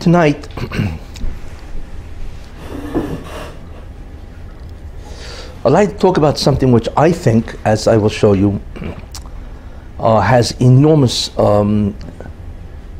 [0.00, 0.48] Tonight,
[5.64, 8.60] I'd like to talk about something which I think, as I will show you,
[9.98, 11.96] uh, has enormous um,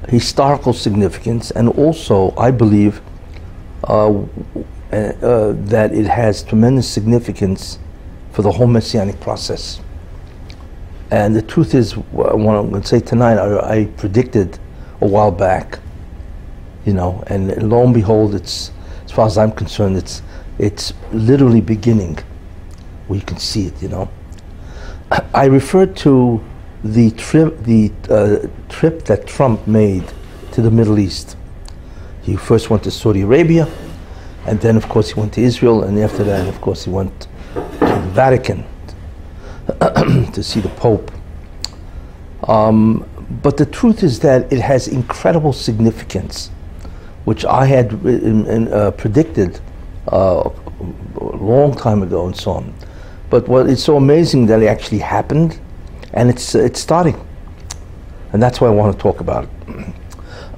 [0.09, 3.03] historical significance, and also, I believe,
[3.87, 4.25] uh, uh,
[4.93, 7.79] that it has tremendous significance
[8.33, 9.81] for the whole messianic process.
[11.11, 14.59] And the truth is, what I'm going to say tonight, I, I predicted
[15.01, 15.79] a while back,
[16.85, 18.71] you know, and lo and behold, it's
[19.05, 20.23] as far as I'm concerned, it's
[20.59, 22.19] it's literally beginning
[23.09, 24.09] We can see it, you know.
[25.35, 26.43] I referred to
[26.83, 30.05] the trip, the uh, trip that Trump made
[30.53, 31.37] to the Middle East.
[32.23, 33.69] He first went to Saudi Arabia,
[34.47, 37.29] and then, of course, he went to Israel, and after that, of course, he went
[37.55, 38.65] to the Vatican
[40.33, 41.11] to see the Pope.
[42.49, 43.07] Um,
[43.43, 46.51] but the truth is that it has incredible significance,
[47.25, 49.61] which I had in, in, uh, predicted
[50.13, 50.51] uh,
[51.17, 52.75] a long time ago and so on.
[53.31, 55.59] But what it's so amazing that it actually happened,
[56.13, 57.19] and it's it's starting,
[58.33, 59.51] and that's why I want to talk about it.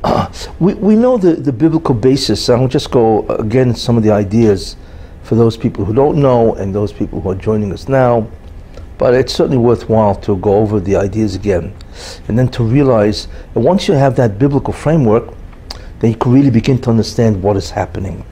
[0.05, 2.49] Uh, we, we know the, the biblical basis.
[2.49, 4.77] I'll just go again some of the ideas
[5.23, 8.29] for those people who don't know and those people who are joining us now.
[8.99, 11.75] But it's certainly worthwhile to go over the ideas again,
[12.29, 15.35] and then to realize that once you have that biblical framework,
[16.01, 18.25] then you can really begin to understand what is happening.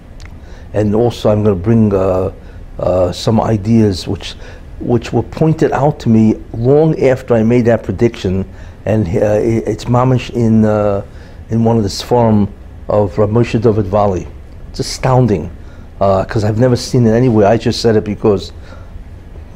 [0.72, 1.92] And also, I'm going to bring.
[1.92, 2.32] Uh,
[2.78, 4.32] uh, some ideas which
[4.80, 8.44] which were pointed out to me long after I made that prediction,
[8.84, 11.06] and uh, it's mamish in uh,
[11.50, 12.52] in one of the forum
[12.88, 14.26] of Rav Moshe David Valle.
[14.70, 15.50] It's astounding
[15.98, 17.46] because uh, I've never seen it anywhere.
[17.46, 18.52] I just said it because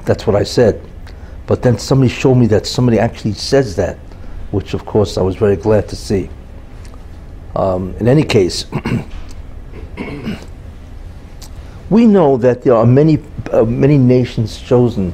[0.04, 0.80] that's what I said.
[1.48, 3.96] But then somebody showed me that somebody actually says that,
[4.52, 6.30] which of course I was very glad to see.
[7.58, 8.66] Um, in any case.
[11.90, 13.18] we know that there are many,
[13.50, 15.12] uh, many nations chosen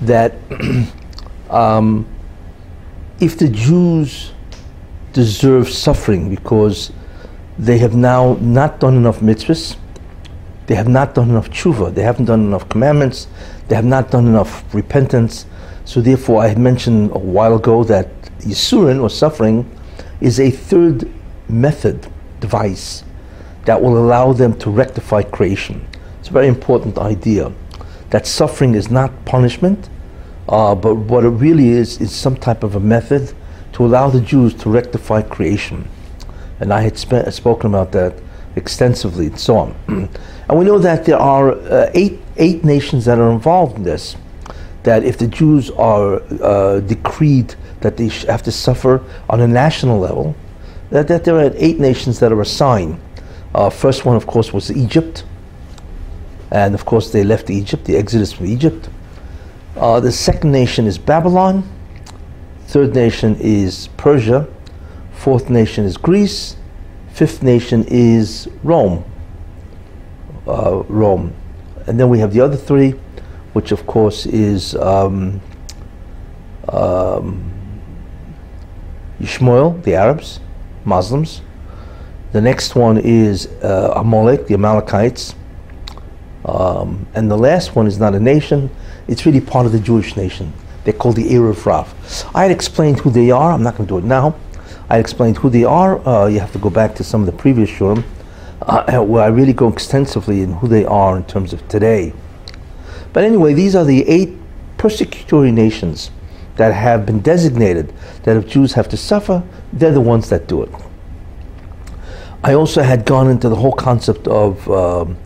[0.00, 0.34] that
[1.50, 2.06] um,
[3.20, 4.32] if the Jews
[5.12, 6.90] deserve suffering because
[7.58, 9.76] they have now not done enough mitzvahs,
[10.68, 13.26] they have not done enough tshuva, they haven't done enough commandments,
[13.68, 15.44] they have not done enough repentance.
[15.84, 18.08] So therefore, I had mentioned a while ago that
[18.38, 19.70] Yisurin, or suffering,
[20.20, 21.10] is a third
[21.48, 22.06] method,
[22.40, 23.04] device,
[23.64, 25.86] that will allow them to rectify creation.
[26.20, 27.52] It's a very important idea
[28.10, 29.88] that suffering is not punishment,
[30.48, 33.34] uh, but what it really is is some type of a method
[33.72, 35.88] to allow the Jews to rectify creation.
[36.60, 38.14] And I had spoken about that
[38.56, 39.74] extensively and so on.
[40.48, 44.16] and we know that there are uh, eight, eight nations that are involved in this.
[44.84, 49.00] That if the Jews are uh, decreed that they have to suffer
[49.30, 50.34] on a national level,
[50.90, 52.98] that, that there are eight nations that are assigned
[53.54, 55.24] uh, first one, of course, was Egypt.
[56.50, 58.88] And of course, they left Egypt, the exodus from Egypt.
[59.76, 61.68] Uh, the second nation is Babylon.
[62.66, 64.48] Third nation is Persia.
[65.12, 66.56] Fourth nation is Greece.
[67.12, 69.04] Fifth nation is Rome.
[70.46, 71.32] Uh, Rome.
[71.86, 72.90] And then we have the other three,
[73.52, 75.40] which of course is um,
[76.68, 77.52] um,
[79.20, 80.40] Ishmael, the Arabs,
[80.84, 81.40] Muslims,
[82.32, 85.36] the next one is uh, Amalek, the Amalekites.
[86.44, 88.70] Um, and the last one is not a nation,
[89.06, 90.52] it's really part of the Jewish nation.
[90.82, 91.94] They're called the Erev Rav.
[92.34, 94.34] I had explained who they are, I'm not going to do it now.
[94.90, 96.06] I explained who they are.
[96.06, 98.04] Uh, you have to go back to some of the previous shiurim,
[98.62, 102.12] uh, where I really go extensively in who they are in terms of today.
[103.12, 104.36] But anyway, these are the eight
[104.76, 106.10] persecutory nations
[106.56, 107.92] that have been designated
[108.22, 109.42] that if Jews have to suffer,
[109.72, 110.70] they're the ones that do it.
[112.42, 115.16] I also had gone into the whole concept of um,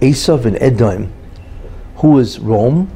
[0.00, 1.12] and Edom,
[1.96, 2.90] who is Rome,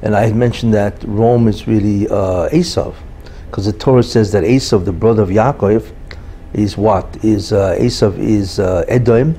[0.00, 4.84] and I had mentioned that Rome is really uh, because the Torah says that Esav,
[4.84, 5.92] the brother of Yaakov,
[6.54, 7.22] is what?
[7.22, 9.38] Is uh, is uh, Edom,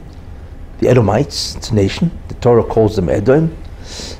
[0.79, 2.11] the Edomites, it's a nation.
[2.27, 3.57] The Torah calls them Edom.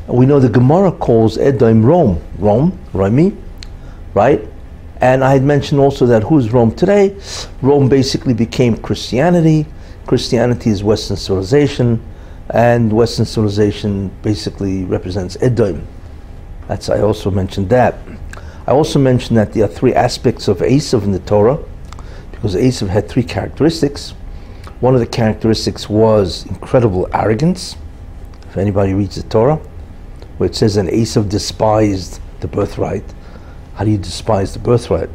[0.07, 3.35] We know the Gemara calls Edom Rome, Rome, Rami,
[4.17, 4.41] right?
[4.99, 7.15] And I had mentioned also that who's Rome today?
[7.61, 9.67] Rome basically became Christianity.
[10.07, 12.01] Christianity is Western civilization,
[12.49, 15.85] and Western civilization basically represents Edom.
[16.67, 17.93] That's I also mentioned that.
[18.65, 21.59] I also mentioned that there are three aspects of Esav in the Torah,
[22.31, 24.15] because Esav had three characteristics.
[24.79, 27.77] One of the characteristics was incredible arrogance.
[28.49, 29.59] If anybody reads the Torah,
[30.37, 33.03] where it says, "And Esav despised the birthright."
[33.77, 35.09] How do you despise the birthright?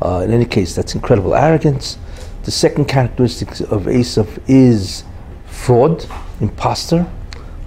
[0.00, 1.98] Uh, in any case, that's incredible arrogance.
[2.44, 5.02] The second characteristic of Esav is
[5.46, 6.06] fraud,
[6.40, 7.10] impostor,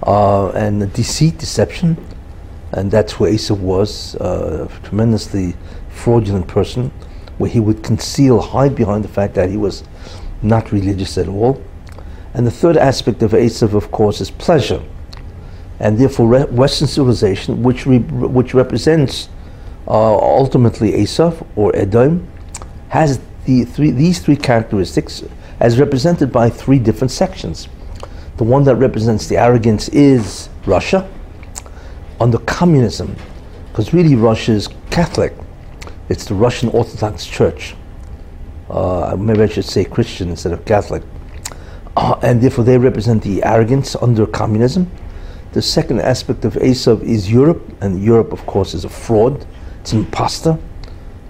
[0.02, 2.02] uh, and deceit, deception.
[2.72, 5.54] And that's where Esav was, uh, a tremendously
[5.90, 6.90] fraudulent person,
[7.36, 9.84] where he would conceal, hide behind the fact that he was
[10.40, 11.62] not religious at all.
[12.32, 14.82] And the third aspect of Esav, of course, is pleasure.
[15.78, 19.28] And therefore, re- Western civilization, which, re- which represents
[19.88, 22.26] ultimately Esav or Edom,
[22.88, 25.24] has the three, these three characteristics
[25.60, 27.68] as represented by three different sections.
[28.36, 31.08] The one that represents the arrogance is Russia,
[32.20, 33.16] under communism,
[33.68, 35.34] because really Russia is Catholic.
[36.08, 37.74] It's the Russian Orthodox Church.
[38.68, 41.02] Uh, maybe I should say Christian instead of Catholic.
[41.96, 44.90] Uh, and therefore they represent the arrogance under communism.
[45.52, 49.46] The second aspect of Esav is Europe, and Europe, of course, is a fraud.
[49.82, 50.58] It's an impostor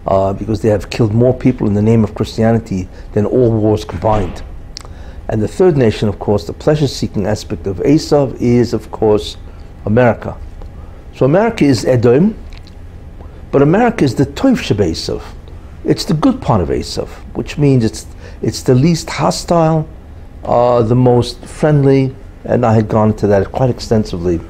[0.06, 3.82] uh, because they have killed more people in the name of Christianity than all wars
[3.82, 4.42] combined.
[5.28, 9.38] And the third nation, of course, the pleasure seeking aspect of Esav is, of course,
[9.86, 10.36] America.
[11.14, 12.36] So America is Edom,
[13.50, 15.22] but America is the Tov Esav.
[15.86, 18.06] It's the good part of Esav, which means it's,
[18.42, 19.88] it's the least hostile,
[20.44, 22.14] uh, the most friendly,
[22.44, 24.40] and I had gone into that quite extensively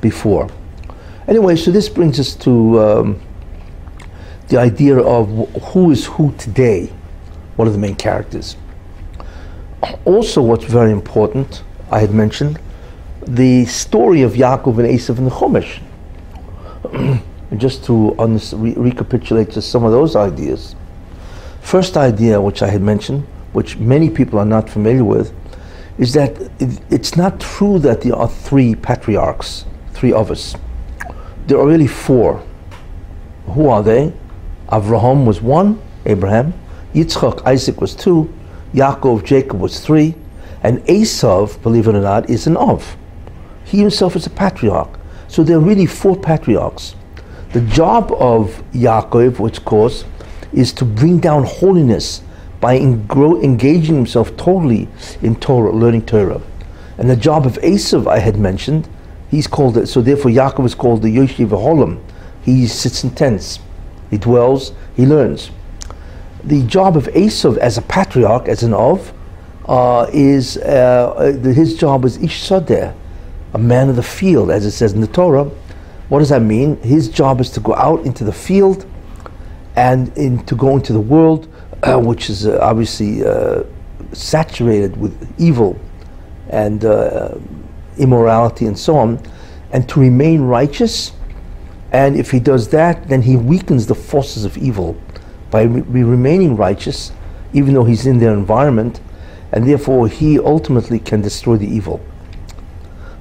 [0.00, 0.48] before.
[1.26, 3.20] Anyway, so this brings us to um,
[4.48, 5.28] the idea of
[5.72, 6.90] who is who today,
[7.56, 8.56] one of the main characters.
[10.04, 12.58] Also, what's very important, I had mentioned,
[13.26, 15.80] the story of Yaakov and Esav in the Chumash.
[17.56, 20.74] just to re- recapitulate just some of those ideas.
[21.62, 25.32] First idea, which I had mentioned, which many people are not familiar with,
[25.98, 30.54] is that it, it's not true that there are three patriarchs, three of us.
[31.46, 32.42] There are really four.
[33.46, 34.12] Who are they?
[34.70, 36.54] Avraham was one, Abraham.
[36.94, 38.32] Yitzchak, Isaac was two.
[38.74, 40.14] Yaakov, Jacob was three.
[40.62, 42.96] And Esav, believe it or not, is an Av.
[43.64, 44.98] He himself is a patriarch.
[45.28, 46.94] So there are really four patriarchs.
[47.52, 50.04] The job of Yaakov, which of course,
[50.52, 52.22] is to bring down holiness
[52.60, 54.88] by engaging himself totally
[55.22, 56.40] in Torah, learning Torah.
[56.98, 58.88] And the job of Esav, I had mentioned,
[59.30, 62.02] he's called it, so therefore Yaakov is called the Yoshiv Holam.
[62.42, 63.60] He sits in tents,
[64.10, 65.50] he dwells, he learns.
[66.44, 69.12] The job of Esav as a patriarch, as an Ov,
[69.66, 72.94] uh, is uh, uh his job is Ish Sadeh,
[73.52, 75.44] a man of the field, as it says in the Torah.
[76.08, 76.80] What does that mean?
[76.80, 78.86] His job is to go out into the field
[79.76, 81.48] and in, to go into the world
[81.82, 83.62] uh, which is uh, obviously uh,
[84.12, 85.78] saturated with evil
[86.50, 86.82] and
[87.98, 89.20] immorality and so on,
[89.72, 91.12] and to remain righteous.
[91.92, 95.00] And if he does that, then he weakens the forces of evil
[95.50, 97.12] by re- remaining righteous,
[97.52, 99.00] even though he's in their environment,
[99.52, 102.00] and therefore he ultimately can destroy the evil.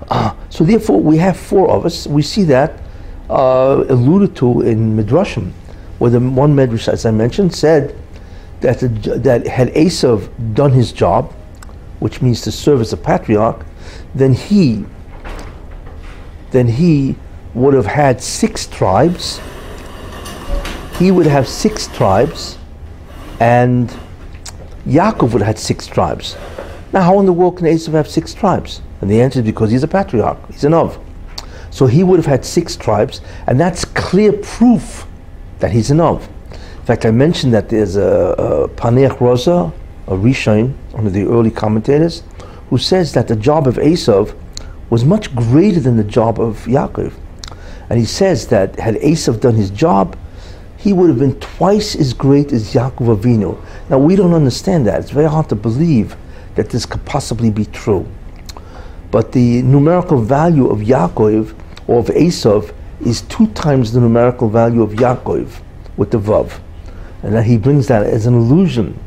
[0.10, 2.08] Uh, so therefore, we have four of us.
[2.08, 2.82] We see that
[3.30, 5.52] uh, alluded to in Midrashim,
[6.00, 7.96] where the one Midrash, as I mentioned, said
[8.62, 11.34] that, the, that had Esav done his job,
[12.00, 13.66] which means to serve as a patriarch,
[14.14, 14.86] then he
[16.52, 17.16] then he
[17.58, 19.42] would have had six tribes.
[20.98, 22.58] He would have six tribes,
[23.40, 23.94] and
[24.86, 26.36] Yaakov would have had six tribes.
[26.94, 28.82] Now, how in the world can Esav have six tribes?
[29.02, 30.98] And the answer is because he's a patriarch, he's an Ov.
[31.70, 35.06] So he would have had six tribes, and that's clear proof
[35.60, 36.28] that he's an Ov
[36.88, 39.74] in fact, I mentioned that there's a, a Paneach Raza,
[40.08, 42.24] a Rishon, one of the early commentators,
[42.70, 44.34] who says that the job of Esav
[44.90, 47.12] was much greater than the job of Yaakov.
[47.90, 50.18] And he says that had Esav done his job,
[50.78, 53.58] he would have been twice as great as Yaakov Avinu.
[53.90, 55.00] Now we don't understand that.
[55.02, 56.16] It's very hard to believe
[56.56, 58.08] that this could possibly be true.
[59.12, 61.56] But the numerical value of Yaakov
[61.88, 62.74] or of Esav
[63.06, 65.62] is two times the numerical value of Yaakov
[65.96, 66.60] with the Vav.
[67.24, 69.00] And that he brings that as an allusion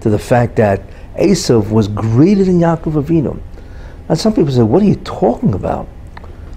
[0.00, 0.82] to the fact that
[1.16, 3.40] Esav was greater than Yaakov Avinu.
[4.08, 5.88] Now some people say, what are you talking about?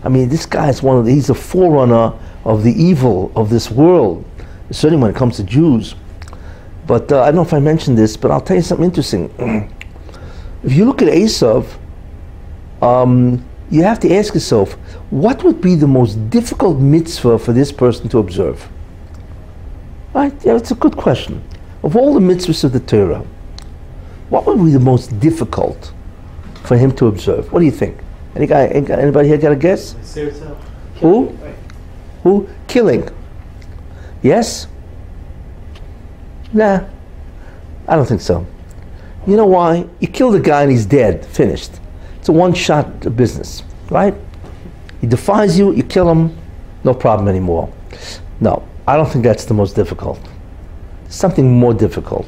[0.05, 2.13] I mean, this guy is one of the, he's a forerunner
[2.45, 4.23] of the evil of this world,
[4.69, 5.95] certainly when it comes to Jews.
[6.85, 9.33] But uh, I don't know if I mentioned this, but I'll tell you something interesting.
[10.63, 11.67] if you look at Esav,
[12.83, 14.73] um, you have to ask yourself,
[15.09, 18.69] what would be the most difficult mitzvah for this person to observe?
[20.13, 20.33] Right?
[20.45, 21.43] Yeah, it's a good question.
[21.81, 23.25] Of all the mitzvahs of the Torah,
[24.29, 25.91] what would be the most difficult
[26.63, 27.51] for him to observe?
[27.51, 27.97] What do you think?
[28.35, 29.95] Any guy, anybody here got a guess?
[30.99, 31.37] Who?
[32.23, 32.49] Who?
[32.67, 33.07] Killing.
[34.21, 34.67] Yes?
[36.51, 36.85] Nah,
[37.87, 38.45] I don't think so.
[39.27, 39.85] You know why?
[39.99, 41.71] You kill the guy and he's dead, finished.
[42.19, 44.13] It's a one-shot business, right?
[45.01, 46.35] He defies you, you kill him,
[46.83, 47.71] no problem anymore.
[48.39, 50.19] No, I don't think that's the most difficult.
[51.07, 52.25] Something more difficult.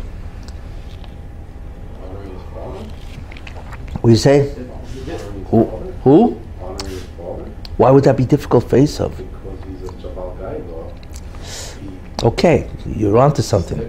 [4.01, 4.53] What do you say?
[5.49, 5.87] Who?
[6.07, 6.29] Who?
[7.75, 9.11] Why would that be difficult for Esav?
[12.23, 13.79] Okay, you're onto something.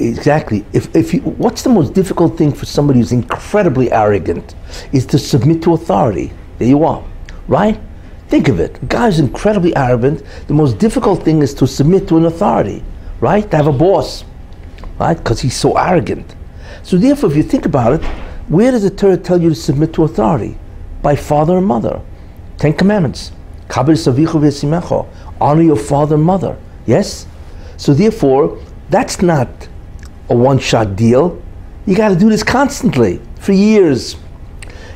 [0.00, 0.64] Exactly.
[0.72, 4.56] If, if you, what's the most difficult thing for somebody who's incredibly arrogant
[4.92, 6.32] is to submit to authority.
[6.58, 7.04] There you are,
[7.46, 7.78] right?
[8.26, 8.82] Think of it.
[8.82, 10.24] A guy who's incredibly arrogant.
[10.48, 12.82] The most difficult thing is to submit to an authority,
[13.20, 13.48] right?
[13.52, 14.24] To have a boss,
[14.98, 15.16] right?
[15.16, 16.34] Because he's so arrogant.
[16.82, 19.92] So therefore, if you think about it, where does the Torah tell you to submit
[19.94, 20.56] to authority?
[21.02, 22.00] By father and mother.
[22.58, 23.32] Ten Commandments.
[25.40, 26.56] Honor your father and mother.
[26.86, 27.26] Yes?
[27.76, 29.48] So therefore, that's not
[30.30, 31.42] a one-shot deal.
[31.86, 34.16] You got to do this constantly for years.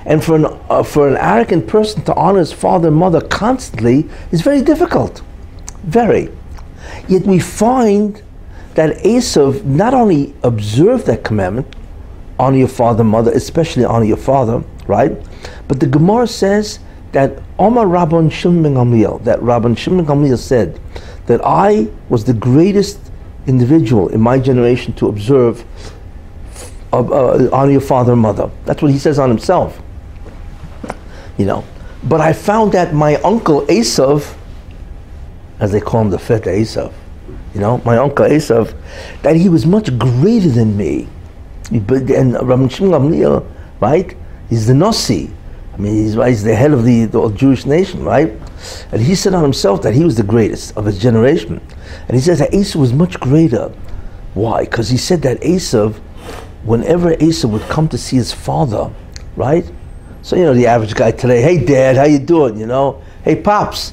[0.07, 4.09] And for an, uh, for an arrogant person to honor his father and mother constantly
[4.33, 5.23] is very difficult.
[5.83, 6.30] Very.
[7.09, 8.23] Yet we find
[8.75, 11.76] that Esav not only observed that commandment,
[12.40, 15.12] honor your father mother, especially honor your father, right?
[15.68, 16.80] But the Gemara says
[17.12, 20.80] that Omar Rabban Shimon ben Gamliel, that Rabban Shimon ben Gamliel said
[21.26, 22.99] that I was the greatest
[23.47, 25.64] individual in my generation to observe
[26.92, 28.50] uh, uh, honor your father and mother.
[28.64, 29.80] That's what he says on himself.
[31.37, 31.64] You know,
[32.04, 34.35] but I found that my uncle Esav,
[35.59, 36.92] as they call him, the fifth Esav,
[37.54, 38.75] you know, my uncle Esav,
[39.23, 41.09] that he was much greater than me.
[41.70, 43.46] But and Rabbi Shimon Gamliel,
[43.80, 44.16] right?
[44.48, 45.30] He's the Nasi.
[45.72, 48.32] I mean, he's, he's the head of the, the Jewish nation, right?
[48.92, 51.60] And he said on himself that he was the greatest of his generation.
[52.08, 53.72] And he says that Esav was much greater.
[54.34, 54.64] Why?
[54.64, 55.94] Because he said that Esav,
[56.64, 58.90] whenever Esav would come to see his father,
[59.36, 59.64] right?
[60.22, 62.58] So you know the average guy today, hey dad, how you doing?
[62.58, 63.92] You know, hey pops,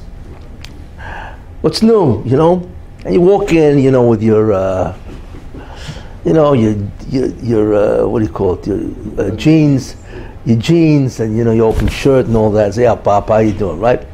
[1.61, 2.21] what's new?
[2.25, 2.69] You know,
[3.05, 4.97] and you walk in, you know, with your, uh,
[6.27, 6.75] you know, your
[7.09, 8.67] your, your uh, what do you call it?
[8.67, 8.81] Your
[9.17, 9.95] uh, jeans,
[10.45, 12.73] your jeans, and you know your open shirt and all that.
[12.73, 13.79] Say, yeah, pop, how you doing?
[13.79, 14.05] Right?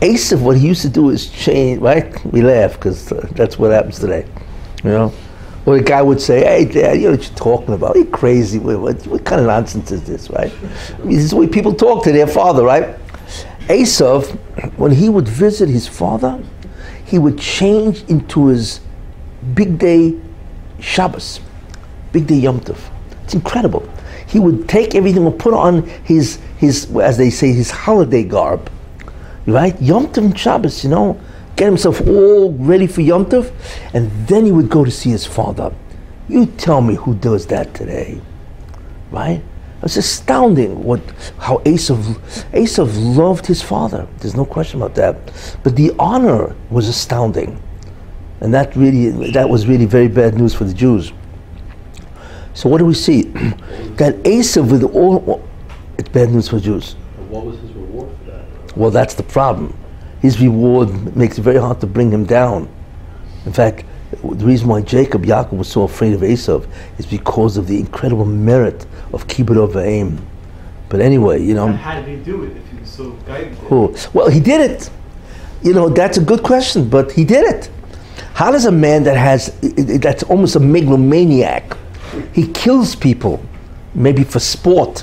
[0.00, 1.82] Esav, what he used to do is change.
[1.82, 2.24] Right?
[2.24, 4.26] We laugh because uh, that's what happens today.
[4.82, 5.12] You know.
[5.66, 7.96] Or a guy would say, "Hey, Dad, you know what you're talking about?
[7.96, 8.58] Are you crazy?
[8.58, 11.46] What, what, what kind of nonsense is this, right?" I mean, this is the way
[11.46, 12.96] people talk to their father, right?
[13.68, 14.30] Esav,
[14.78, 16.42] when he would visit his father,
[17.04, 18.80] he would change into his
[19.54, 20.18] big day
[20.80, 21.40] Shabbos,
[22.12, 22.78] big day Yom Tov.
[23.24, 23.88] It's incredible.
[24.26, 28.70] He would take everything and put on his his, as they say, his holiday garb,
[29.46, 29.80] right?
[29.80, 31.20] Yom Tov and Shabbos, you know,
[31.56, 33.52] get himself all ready for Yom Tov,
[33.94, 35.72] and then he would go to see his father.
[36.28, 38.20] You tell me who does that today,
[39.10, 39.42] right?
[39.82, 41.00] It's astounding what
[41.38, 44.06] how Esav loved his father.
[44.18, 45.16] There's no question about that.
[45.62, 47.62] But the honor was astounding,
[48.40, 51.12] and that really that was really very bad news for the Jews.
[52.54, 53.22] So what do we see?
[53.96, 55.42] that Esav with all
[55.98, 56.96] it's bad news for Jews.
[57.18, 58.76] And what was his reward for that?
[58.76, 59.76] Well, that's the problem.
[60.20, 62.68] His reward makes it very hard to bring him down.
[63.46, 66.66] In fact, the reason why Jacob, Yaakov, was so afraid of Esav
[66.98, 70.24] is because of the incredible merit of Kibbut Aim.
[70.88, 73.52] But anyway, you know, How did he do it if he was so guided?
[73.68, 73.94] who?
[74.12, 74.90] Well, he did it.
[75.62, 77.70] You know, that's a good question, but he did it.
[78.38, 79.52] How does a man that has
[80.00, 81.76] that's almost a megalomaniac,
[82.32, 83.44] he kills people,
[83.96, 85.02] maybe for sport,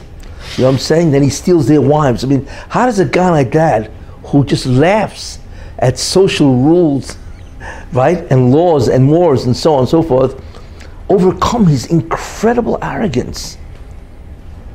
[0.55, 1.11] you know what I'm saying?
[1.11, 2.23] Then he steals their wives.
[2.23, 3.91] I mean, how does a guy like that,
[4.27, 5.39] who just laughs
[5.79, 7.17] at social rules,
[7.91, 10.41] right, and laws and wars and so on and so forth,
[11.09, 13.57] overcome his incredible arrogance?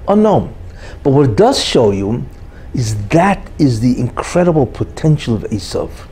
[0.06, 0.54] Unknown.
[1.02, 2.26] But what it does show you
[2.74, 6.09] is that is the incredible potential of Esav.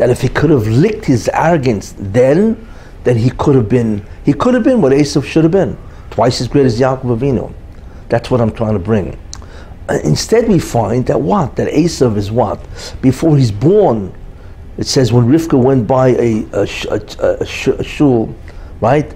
[0.00, 2.66] That if he could have licked his arrogance then,
[3.04, 5.76] then he could have been he could have been what Esav should have been,
[6.08, 7.52] twice as great as Yaakov Avinu.
[8.08, 9.18] That's what I'm trying to bring.
[9.90, 12.66] Uh, Instead, we find that what that Esav is what
[13.02, 14.10] before he's born.
[14.78, 18.34] It says when Rivka went by a a, a, a, a shul,
[18.80, 19.12] right?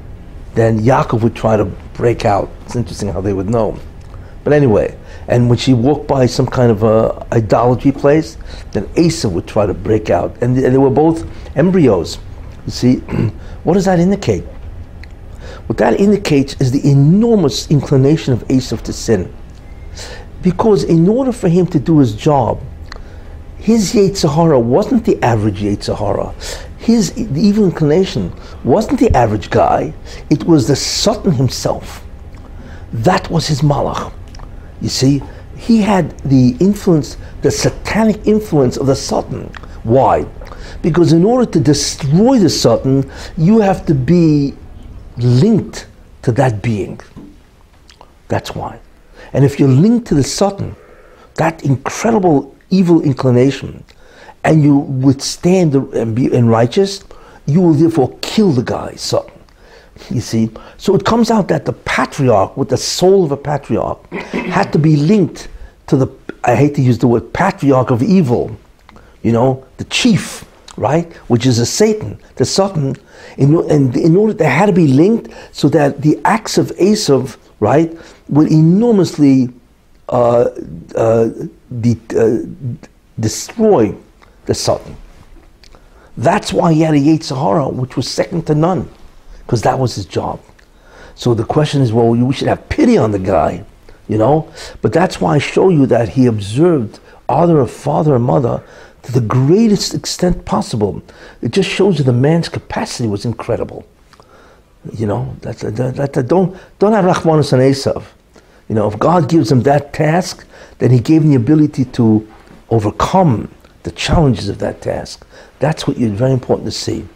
[0.55, 1.65] Then Yaakov would try to
[1.95, 2.51] break out.
[2.67, 3.79] It's interesting how they would know.
[4.45, 4.99] But anyway,
[5.29, 8.37] and when she walked by some kind of a idolatry place,
[8.73, 11.27] then Asa would try to break out, and they, were both
[11.57, 12.19] embryos.
[12.67, 12.97] You see,
[13.65, 14.45] what does that indicate?
[15.67, 19.35] What that indicates is the enormous inclination of Esav to sin,
[20.43, 22.61] because in order for him to do his job,
[23.59, 26.35] his Yetzer Hara wasn't the average Yetzer Hara.
[26.77, 28.31] his evil inclination
[28.63, 29.95] wasn't the average guy,
[30.29, 32.05] it was the Satan himself.
[32.93, 34.13] That was his malach.
[34.81, 35.23] You see,
[35.57, 39.51] he had the influence, the satanic influence of the Satan.
[39.85, 40.27] Why?
[40.83, 44.55] Because in order to destroy the Satan, you have to be
[45.17, 45.87] linked
[46.23, 47.01] to that being.
[48.29, 48.81] That's why.
[49.33, 50.75] And if you're linked to the Satan,
[51.37, 53.85] that incredible evil inclination,
[54.43, 57.05] and you withstand the, and be and righteous,
[57.47, 59.34] you will therefore kill the guy, Satan.
[60.11, 60.51] You see?
[60.77, 64.79] So it comes out that the patriarch, with the soul of a patriarch, had to
[64.79, 65.49] be linked
[65.87, 66.09] to the,
[66.43, 68.57] I hate to use the word patriarch of evil,
[69.23, 70.45] you know, the chief,
[70.77, 71.13] right?
[71.29, 72.97] Which is a Satan, the Satan.
[73.39, 77.37] In, and in order, they had to be linked so that the acts of Esav,
[77.61, 77.97] right,
[78.29, 79.49] would enormously
[80.09, 80.51] uh,
[80.97, 81.31] uh,
[81.81, 82.39] de- uh,
[83.21, 83.95] destroy
[84.47, 84.97] the Satan.
[86.17, 88.89] That's why he had a Yetzer Hara, which was second to none,
[89.47, 90.41] because that was his job.
[91.15, 93.65] So the question is, well, we should have pity on the guy,
[94.09, 94.51] you know?
[94.83, 96.99] But that's why I show you that he observed
[97.29, 98.63] honor of father and mother
[99.03, 101.03] to the greatest extent possible.
[101.43, 103.87] It just shows you the man's capacity was incredible.
[104.93, 108.05] You know, that, that, that, don't don't have Rachmanis and Esav.
[108.69, 110.47] You know, if God gives him that task,
[110.79, 112.29] then He gave him the ability to
[112.69, 113.51] overcome
[113.85, 115.27] the challenges of that task.
[115.59, 117.07] That's what you're very important to see.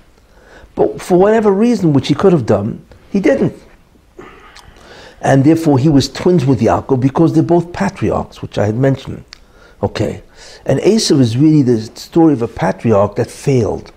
[0.78, 3.60] But for whatever reason, which he could have done, he didn't.
[5.20, 9.24] And therefore, he was twins with Yaakov because they're both patriarchs, which I had mentioned.
[9.82, 10.22] Okay.
[10.64, 13.90] And Esav is really the story of a patriarch that failed.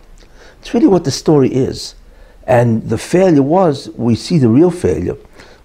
[0.59, 1.93] It's really what the story is.
[2.47, 5.17] And the failure was, we see the real failure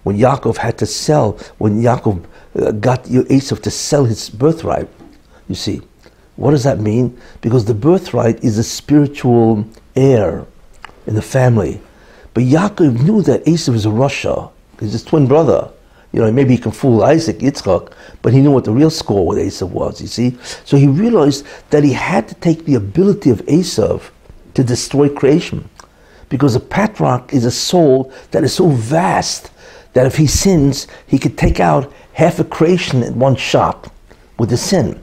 [0.03, 2.23] when Yaakov had to sell, when Yaakov
[2.61, 4.87] uh, got Esav to sell his birthright.
[5.49, 5.81] You see,
[6.35, 7.19] what does that mean?
[7.41, 10.45] Because the birthright is a spiritual heir
[11.07, 11.81] in the family.
[12.33, 15.71] But Yaakov knew that Esav is a rasha, he's his twin brother.
[16.13, 19.27] You know, maybe he can fool Isaac, Yitzchak, but he knew what the real score
[19.27, 20.37] with Esav was, you see?
[20.63, 24.09] So he realized that he had to take the ability of Esav
[24.53, 25.69] to destroy creation.
[26.29, 29.51] Because a patriarch is a soul that is so vast
[29.93, 33.91] that if he sins, he could take out half a creation in one shot
[34.37, 35.01] with a sin.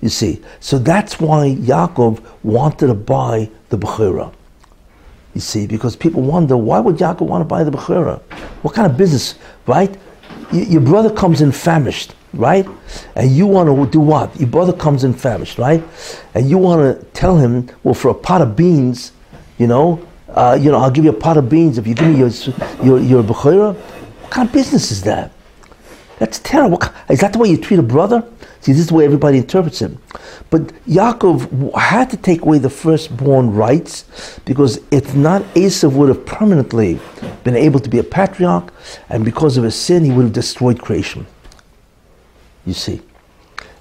[0.00, 4.32] You see, so that's why Yaakov wanted to buy the Bechora.
[5.38, 8.18] You see, because people wonder why would Yaakov want to buy the Bechora?
[8.62, 9.36] What kind of business,
[9.68, 9.96] right?
[10.52, 12.66] Y- your brother comes in famished, right?
[13.14, 14.34] And you want to do what?
[14.40, 15.80] Your brother comes in famished, right?
[16.34, 19.12] And you want to tell him, well, for a pot of beans,
[19.58, 22.08] you know, uh, you know, I'll give you a pot of beans if you give
[22.08, 22.30] me your
[22.82, 23.76] your, your Bechora.
[23.76, 25.30] What kind of business is that?
[26.18, 26.82] That's terrible.
[27.08, 28.24] Is that the way you treat a brother?
[28.68, 29.98] See, this is the way everybody interprets him.
[30.50, 34.04] But Yaakov had to take away the firstborn rights
[34.44, 37.00] because if not, Esav would have permanently
[37.44, 38.70] been able to be a patriarch,
[39.08, 41.26] and because of his sin, he would have destroyed creation.
[42.66, 43.00] You see.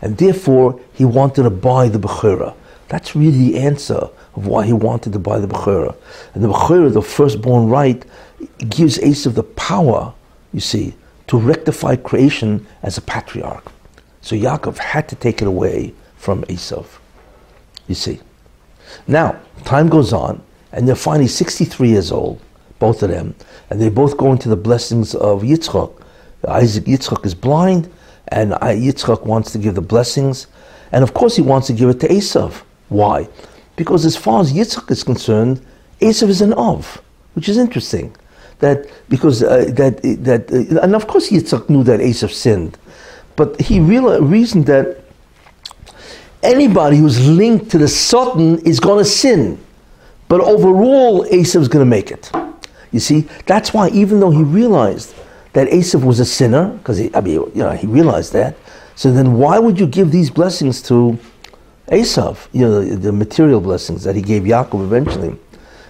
[0.02, 2.56] And therefore, he wanted to buy the Bechora.
[2.88, 5.98] That's really the answer of why he wanted to buy the Bechora.
[6.34, 8.06] And the Bechora, the firstborn right,
[8.70, 10.14] gives Esav the power,
[10.54, 10.96] you see,
[11.28, 13.70] to rectify creation as a patriarch.
[14.28, 16.86] So Yaakov had to take it away from Esav.
[17.88, 18.20] You see.
[19.08, 22.42] Now, time goes on, and they're finally 63 years old,
[22.78, 23.36] both of them,
[23.70, 25.94] and they both go into the blessings of Yitzchak.
[26.46, 27.90] Isaac Yitzchak is blind,
[28.28, 30.48] and Yitzchak wants to give the blessings,
[30.92, 32.64] and of course he wants to give it to Esav.
[32.90, 33.30] Why?
[33.78, 35.66] Because as far as Yitzchak is concerned,
[36.02, 37.02] Esav is an Av,
[37.36, 38.14] which is interesting
[38.60, 42.78] that because uh, that that uh, and of course Yitzchak knew that Esav sinned,
[43.38, 44.98] but he realized, reasoned that
[46.44, 49.58] anybody who's linked to the Satan is going to sin,
[50.28, 52.30] but overall is going to make it.
[52.92, 55.16] You see, that's why even though he realized
[55.54, 58.56] that Esav was a sinner, because I mean you know he realized that,
[58.96, 61.18] so then why would you give these blessings to
[61.88, 62.48] Esav?
[62.54, 65.38] You know the, the material blessings that he gave Yaakov eventually.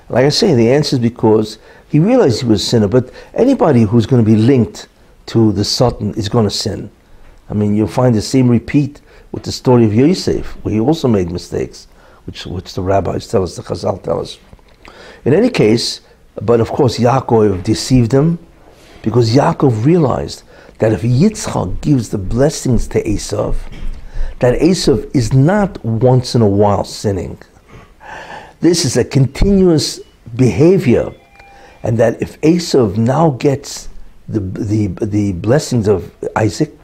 [0.10, 3.84] Like I say, the answer is because he realized he was a sinner, but anybody
[3.84, 4.88] who's going to be linked
[5.28, 6.90] to the Satan is going to sin.
[7.50, 11.08] I mean, you'll find the same repeat with the story of Yosef, where he also
[11.08, 11.88] made mistakes,
[12.26, 14.38] which, which the rabbis tell us, the Chazal tell us.
[15.26, 16.02] In any case,
[16.42, 18.40] but of course, Yaakov deceived him
[19.02, 20.44] because Yaakov realized
[20.80, 23.56] that if Yitzchak gives the blessings to Esav,
[24.40, 27.42] that Esav is not once in a while sinning.
[28.60, 30.00] This is a continuous
[30.36, 31.14] behavior
[31.84, 33.90] and that if Esav now gets
[34.28, 36.77] the, the, the blessings of Isaac,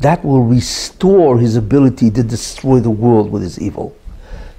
[0.00, 3.96] that will restore his ability to destroy the world with his evil.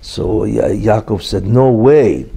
[0.02, 2.30] So Yaakov said, No way.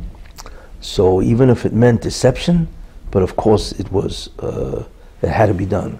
[0.80, 2.68] So even if it meant deception,
[3.10, 4.84] but of course it was, uh,
[5.22, 5.98] it had to be done.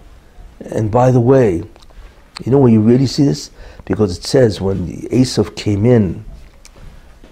[0.61, 1.62] And by the way,
[2.44, 3.50] you know where you really see this?
[3.84, 6.24] Because it says when Esav came in,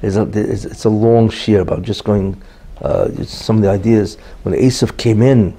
[0.03, 2.41] a, it's a long shiur about just going,
[2.83, 4.17] uh, some of the ideas.
[4.43, 5.57] When Esav came in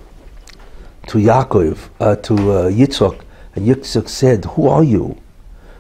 [1.08, 3.22] to Yaakov, uh, to uh, Yitzchak,
[3.58, 5.18] and Yitzchak said, Who are you?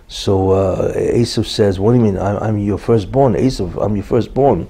[0.07, 2.17] So uh, says, What do you mean?
[2.17, 3.33] I'm, I'm your firstborn.
[3.33, 4.67] Esav, I'm your firstborn.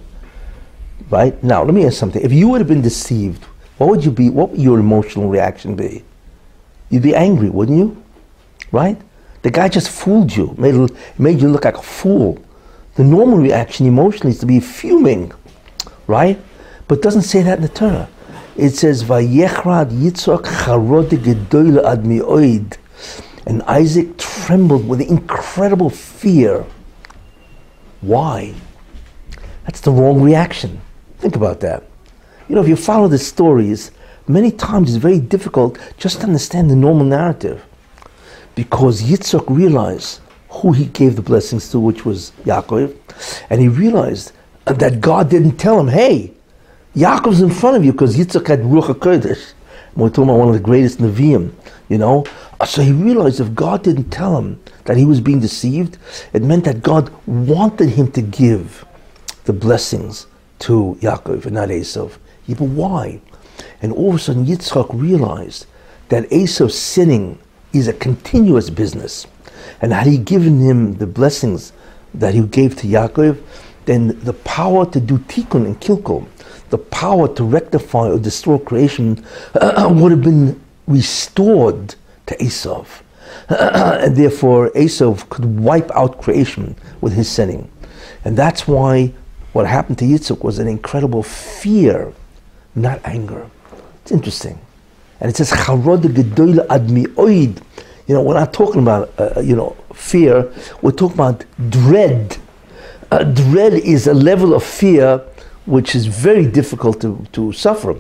[1.09, 1.41] Right?
[1.41, 2.21] Now, let me ask something.
[2.21, 3.45] If you would have been deceived,
[3.77, 4.29] what would you be?
[4.29, 6.03] What would your emotional reaction be?
[6.89, 8.03] You'd be angry, wouldn't you?
[8.71, 8.99] Right?
[9.41, 10.75] The guy just fooled you, made,
[11.17, 12.43] made you look like a fool.
[12.95, 15.31] The normal reaction emotionally is to be fuming,
[16.07, 16.39] right?
[16.87, 18.09] But doesn't say that in the Torah.
[18.57, 22.77] It says, Vayechrad Yitzhak charod gedoyle ad mi'oid.
[23.47, 26.65] And Isaac trembled with incredible fear.
[28.01, 28.53] Why?
[29.63, 30.81] That's the wrong reaction.
[31.19, 31.83] Think about that.
[32.49, 33.91] You know, if you follow the stories,
[34.27, 37.65] many times it's very difficult just to understand the normal narrative.
[38.53, 42.95] Because Yitzhak realized who he gave the blessings to, which was Yaakov,
[43.49, 44.33] and he realized
[44.65, 46.33] that God didn't tell him, hey,
[46.95, 49.53] Yaakov's in front of you because Yitzhak had Ruach HaKodesh.
[49.95, 51.53] We're one of the greatest Nevi'im,
[51.89, 52.25] you know.
[52.65, 55.97] So he realized if God didn't tell him that he was being deceived,
[56.33, 58.83] it meant that God wanted him to give
[59.45, 60.25] the blessings
[60.59, 62.17] to Yaakov and not Esav.
[62.47, 63.21] Yeah, but why?
[63.81, 65.67] And all of a sudden Yitzchak realized
[66.09, 67.37] that Esav's sinning
[67.73, 69.27] is a continuous business.
[69.81, 71.73] And had he given him the blessings
[72.13, 73.39] that he gave to Yaakov,
[73.85, 76.27] then the power to do tikkun and kilkul,
[76.69, 79.23] the power to rectify or destroy creation,
[79.61, 81.95] would have been restored
[82.27, 83.01] to Esav.
[83.49, 87.69] and therefore, Esav could wipe out creation with his sinning.
[88.23, 89.13] And that's why
[89.53, 92.13] what happened to Yitzchak was an incredible fear,
[92.75, 93.49] not anger.
[94.01, 94.59] It's interesting.
[95.19, 97.61] And it says, Charod gedoyle ad oid.
[98.07, 100.51] You know, we're not talking about, uh, you know, fear.
[100.81, 102.37] We're talking about dread.
[103.11, 105.23] Uh, dread is a level of fear
[105.65, 107.95] which is very difficult to, to suffer.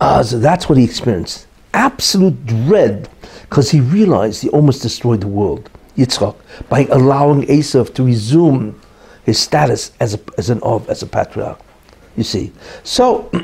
[0.00, 1.46] Uh, so that's what he experienced.
[1.74, 3.08] Absolute dread,
[3.52, 6.34] because he realized he almost destroyed the world, Yitzchak,
[6.70, 8.80] by allowing Esav to resume
[9.24, 11.60] his status as, a, as an of, as a patriarch.
[12.16, 12.50] You see.
[12.82, 13.24] So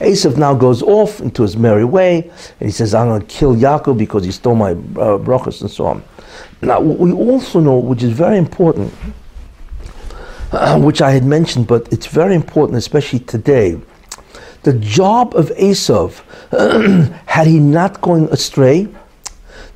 [0.00, 2.30] Esav now goes off into his merry way,
[2.60, 5.86] and he says, I'm going to kill Yaakov because he stole my uh, and so
[5.86, 6.04] on.
[6.60, 8.92] Now, what we also know, which is very important,
[10.52, 13.80] uh, which I had mentioned, but it's very important, especially today.
[14.64, 16.20] The job of Esav,
[17.24, 18.88] had he not gone astray,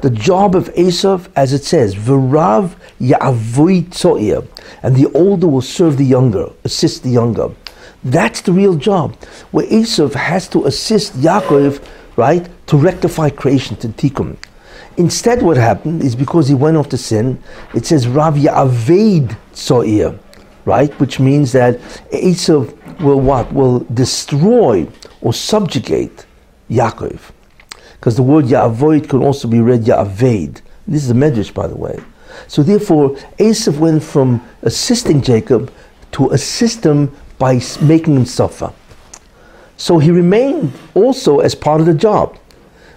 [0.03, 4.47] the job of Esav, as it says, V'rav ya'avoy tzo'ir,
[4.83, 7.49] and the older will serve the younger, assist the younger.
[8.05, 9.15] That's the real job,
[9.53, 11.83] where Esav has to assist Yaakov,
[12.17, 14.37] right, to rectify creation, to tikkun.
[14.97, 17.41] Instead, what happened is because he went off to sin,
[17.73, 20.19] it says Rav Ya'aved Tzo'ir,
[20.65, 21.79] right, which means that
[22.13, 23.53] Esav will what?
[23.53, 24.87] Will destroy
[25.21, 26.27] or subjugate
[26.69, 27.21] Yaakov.
[28.03, 30.61] Because the word Ya'avoid can also be read Ya'aved.
[30.89, 32.01] This is a medrash, by the way.
[32.49, 35.73] So therefore, Esav went from assisting Jacob
[36.11, 38.73] to assist him by making him suffer.
[39.77, 42.37] So he remained also as part of the job.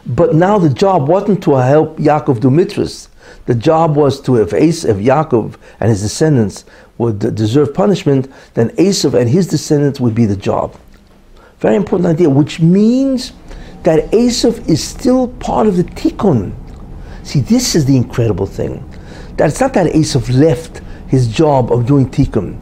[0.07, 3.09] But now the job wasn't to help Yaakov do mitzvahs.
[3.45, 6.65] The job was to, if Esav, Yaakov and his descendants
[6.97, 10.75] would deserve punishment, then Esav and his descendants would be the job.
[11.59, 13.33] Very important idea, which means
[13.85, 16.53] that Esav is still part of the tikkun.
[17.23, 18.83] See, this is the incredible thing.
[19.37, 22.59] That it's not that Esav left his job of doing tikkun.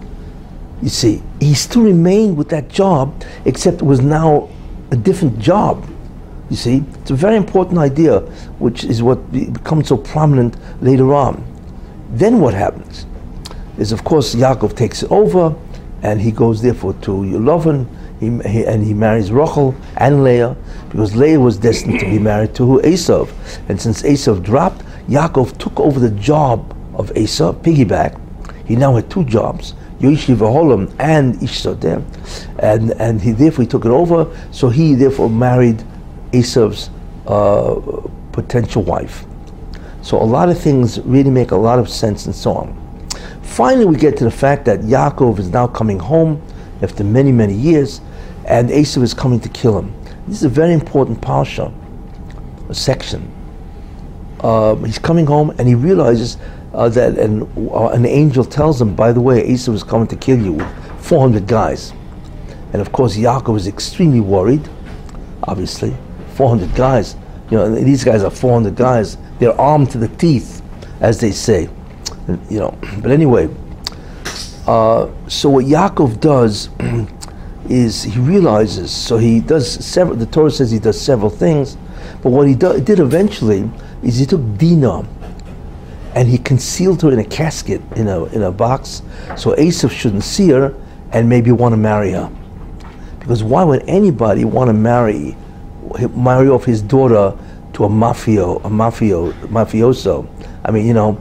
[0.82, 4.50] You see, he still remained with that job, except it was now
[4.92, 5.90] a different job.
[6.50, 8.20] You see, it's a very important idea,
[8.60, 11.42] which is what becomes so prominent later on.
[12.12, 13.06] Then what happens
[13.78, 15.56] is, of course, Yaakov takes it over,
[16.02, 17.88] and he goes therefore to Yulavan,
[18.24, 20.56] he, he, and he marries Rachel and Leah,
[20.90, 22.82] because Leah was destined to be married to who?
[22.82, 23.30] Esav.
[23.70, 28.20] And since Esav dropped, Yaakov took over the job of Esav, piggyback.
[28.66, 32.04] He now had two jobs, Yoshiv Aholam and Ishsodem.
[32.60, 35.84] And, and he therefore he took it over, so he therefore married
[36.32, 36.90] Esav's
[37.28, 37.80] uh,
[38.32, 39.26] potential wife.
[40.02, 42.80] So a lot of things really make a lot of sense and so on.
[43.42, 46.42] Finally, we get to the fact that Yaakov is now coming home
[46.82, 48.02] after many, many years,
[48.46, 49.94] and Esav is coming to kill him.
[50.28, 51.74] This is a very important parsha,
[52.72, 53.32] section.
[54.40, 56.38] Uh, he's coming home and he realizes
[56.74, 60.16] uh, that an, uh, an angel tells him, by the way, Esav is coming to
[60.16, 61.94] kill you with 400 guys.
[62.74, 64.68] And of course, Yaakov is extremely worried,
[65.44, 65.96] obviously.
[66.36, 67.16] 400 guys.
[67.52, 69.18] You know, these guys are 400 guys.
[69.40, 70.62] They're armed to the teeth,
[71.00, 71.70] as they say.
[72.50, 73.50] You know, but anyway,
[74.66, 76.70] uh, so what Yaakov does
[77.69, 81.78] is he realizes, so he does several, the Torah says he does several things,
[82.21, 83.69] but what he do, did eventually
[84.04, 85.06] is he took Dinah
[86.15, 89.02] and he concealed her in a casket, in a, in a box,
[89.36, 90.76] so Esav shouldn't see her
[91.12, 92.32] and maybe want to marry her.
[93.19, 95.36] Because why would anybody want to marry,
[96.15, 97.38] marry off his daughter
[97.73, 100.28] to a mafio, a mafio, mafioso?
[100.65, 101.17] I mean, you know,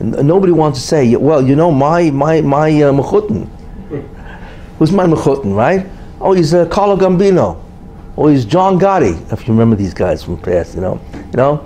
[0.00, 3.48] nobody wants to say, well, you know, my my my uh, mechutin.
[4.82, 5.86] Who's my mechutin, right?
[6.20, 7.62] Oh, he's uh, Carlo Gambino,
[8.16, 9.14] or he's John Gotti.
[9.32, 11.64] If you remember these guys from past, you know, you know,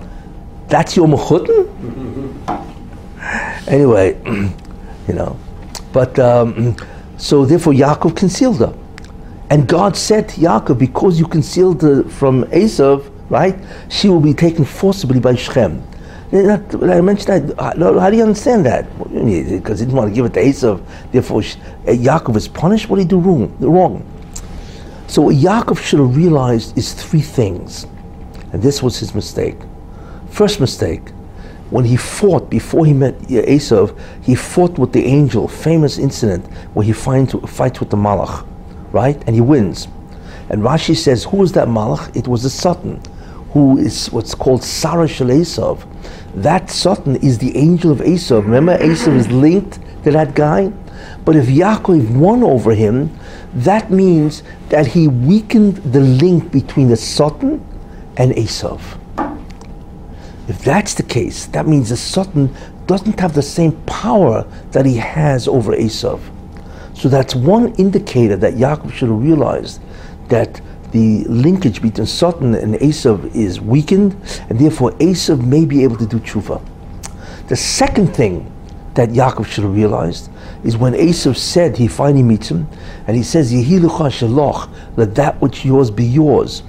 [0.69, 1.65] that's your mechutin.
[3.69, 4.21] anyway,
[5.09, 5.35] you know,
[5.95, 6.77] but um,
[7.17, 8.77] so therefore Yaakov concealed her.
[9.49, 13.57] And God said to Yaakov, because you concealed her from Esav, right,
[13.89, 15.83] she will be taken forcibly by Shechem.
[16.37, 18.87] I mentioned that, how do you understand that?
[18.99, 22.89] Because he didn't want to give it to Esav, therefore uh, Yaakov is punished?
[22.89, 23.57] What did he do wrong?
[23.61, 24.05] wrong?
[25.07, 27.87] So what Yaakov should have realized is three things.
[28.53, 29.57] And this was his mistake.
[30.31, 31.11] First mistake,
[31.71, 36.85] when he fought before he met Esav, he fought with the angel, famous incident where
[36.85, 38.47] he find, fights with the Malach,
[38.93, 39.21] right?
[39.27, 39.89] And he wins.
[40.49, 42.15] And Rashi says, who was that Malach?
[42.17, 43.01] It was the Satan,
[43.51, 45.85] who is what's called Saro Shel Esav.
[46.37, 48.43] That Satan is the angel of Esav.
[48.43, 50.69] Remember, Esav is linked to that guy?
[51.25, 53.19] But if Yaakov won over him,
[53.55, 57.67] that means that he weakened the link between the Satan
[58.19, 58.81] and Esav.
[60.47, 62.55] If that's the case, that means the Satan
[62.87, 66.21] doesn't have the same power that he has over Esav.
[66.95, 69.81] So that's one indicator that Yaakov should have realized
[70.29, 70.61] that
[70.93, 74.17] the linkage between Satan and Esav is weakened,
[74.49, 76.61] and therefore Esav may be able to do tshuva.
[77.49, 78.51] The second thing
[78.95, 80.31] that Yaakov should have realized
[80.65, 82.67] is when Esav said he finally meets him,
[83.07, 86.63] and he says, "Yehi lecha shaloch, let that which yours be yours."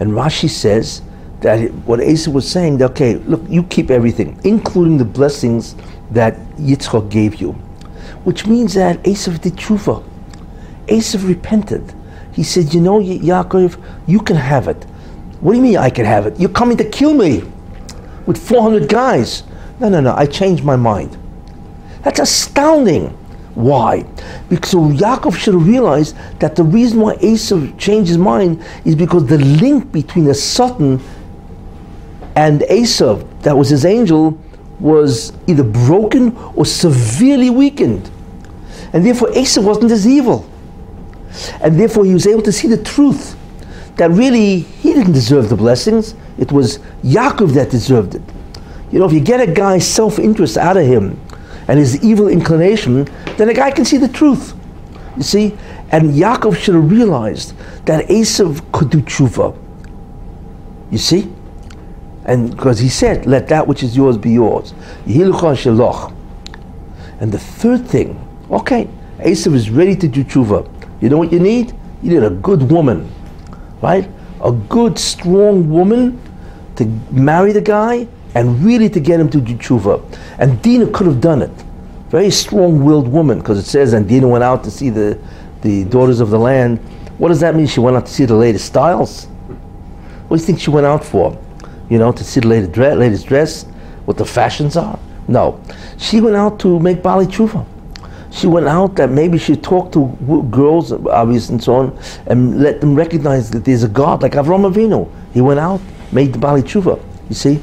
[0.00, 1.02] And Rashi says
[1.40, 5.76] that what Esav was saying, okay, look, you keep everything, including the blessings
[6.10, 7.52] that Yitzchak gave you,
[8.24, 10.02] which means that Esav did tshuva.
[10.88, 11.94] Esav repented.
[12.34, 14.84] He said, you know, Yaakov, you can have it.
[15.40, 16.38] What do you mean I can have it?
[16.38, 17.44] You're coming to kill me
[18.26, 19.44] with 400 guys.
[19.78, 21.16] No, no, no, I changed my mind.
[22.02, 23.08] That's astounding.
[23.54, 24.04] Why?
[24.48, 29.26] Because Yaakov should have realized that the reason why Esav changed his mind is because
[29.26, 31.00] the link between the Satan
[32.34, 34.36] and Esav, that was his angel,
[34.80, 38.10] was either broken or severely weakened.
[38.92, 40.50] And therefore Esav wasn't as evil.
[41.60, 43.36] And therefore he was able to see the truth
[43.96, 46.14] that really he didn't deserve the blessings.
[46.38, 48.22] It was Yaakov that deserved it.
[48.90, 51.18] You know, if you get a guy's self-interest out of him
[51.68, 54.54] and his evil inclination, then a guy can see the truth.
[55.16, 55.56] You see?
[55.90, 57.54] And Yaakov should have realized
[57.86, 59.56] that Esav could do tshuva.
[60.90, 61.32] You see?
[62.24, 64.74] And because he said, let that which is yours be yours.
[65.06, 65.32] And
[67.32, 68.18] the third thing,
[68.50, 70.66] okay, Esav is ready to do tshuva.
[71.00, 71.72] You know what you need?
[72.02, 73.10] You need a good woman,
[73.82, 74.08] right?
[74.42, 76.20] A good, strong woman
[76.76, 80.02] to marry the guy and really to get him to do tshuva.
[80.38, 81.50] And Dina could have done it.
[82.08, 85.18] Very strong-willed woman, because it says, and Dina went out to see the,
[85.62, 86.78] the daughters of the land.
[87.18, 87.66] What does that mean?
[87.66, 89.26] She went out to see the latest styles?
[90.28, 91.38] What do you think she went out for?
[91.88, 93.64] You know, to see the latest dress, latest dress,
[94.04, 94.98] what the fashions are?
[95.28, 95.60] No.
[95.98, 97.66] She went out to make Bali Tshuva.
[98.34, 100.06] She went out that maybe she talked to
[100.50, 104.68] girls, obviously, and so on, and let them recognize that there's a God, like Avram
[104.68, 105.08] Avinu.
[105.32, 107.00] He went out, made the Bali Tshuva.
[107.28, 107.62] You see?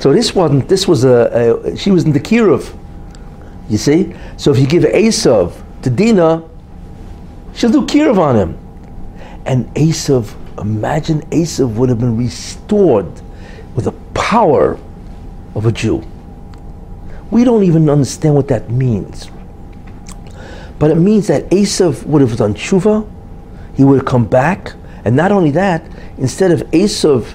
[0.00, 2.74] So this wasn't, this was a, a she was in the Kiruv.
[3.68, 4.14] You see?
[4.38, 5.52] So if you give Esav
[5.82, 6.42] to Dina,
[7.54, 8.58] she'll do Kiruv on him.
[9.44, 13.12] And Esav, imagine Esav would have been restored
[13.74, 14.78] with the power
[15.54, 16.02] of a Jew.
[17.30, 19.30] We don't even understand what that means.
[20.78, 23.08] But it means that Esav would have done tshuva,
[23.74, 25.84] he would have come back, and not only that,
[26.18, 27.34] instead of Esav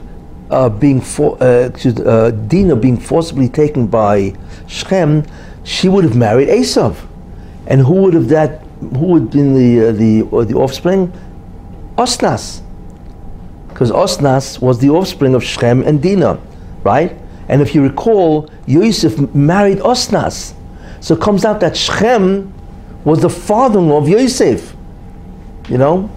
[0.50, 4.34] uh, being for, uh, excuse- uh, Dinah being forcibly taken by
[4.68, 5.24] Shechem,
[5.64, 6.98] she would have married Esav,
[7.68, 8.62] and who would have that?
[8.80, 11.14] Who would have been the uh, the or the offspring?
[11.98, 12.62] Osnas,
[13.70, 16.40] because Osnas was the offspring of Shechem and Dinah,
[16.84, 17.16] right?
[17.48, 20.54] And if you recall, Yosef married Osnas,
[21.00, 22.54] so it comes out that Shechem
[23.04, 24.76] was the father-in-law of Yosef.
[25.70, 26.10] You know,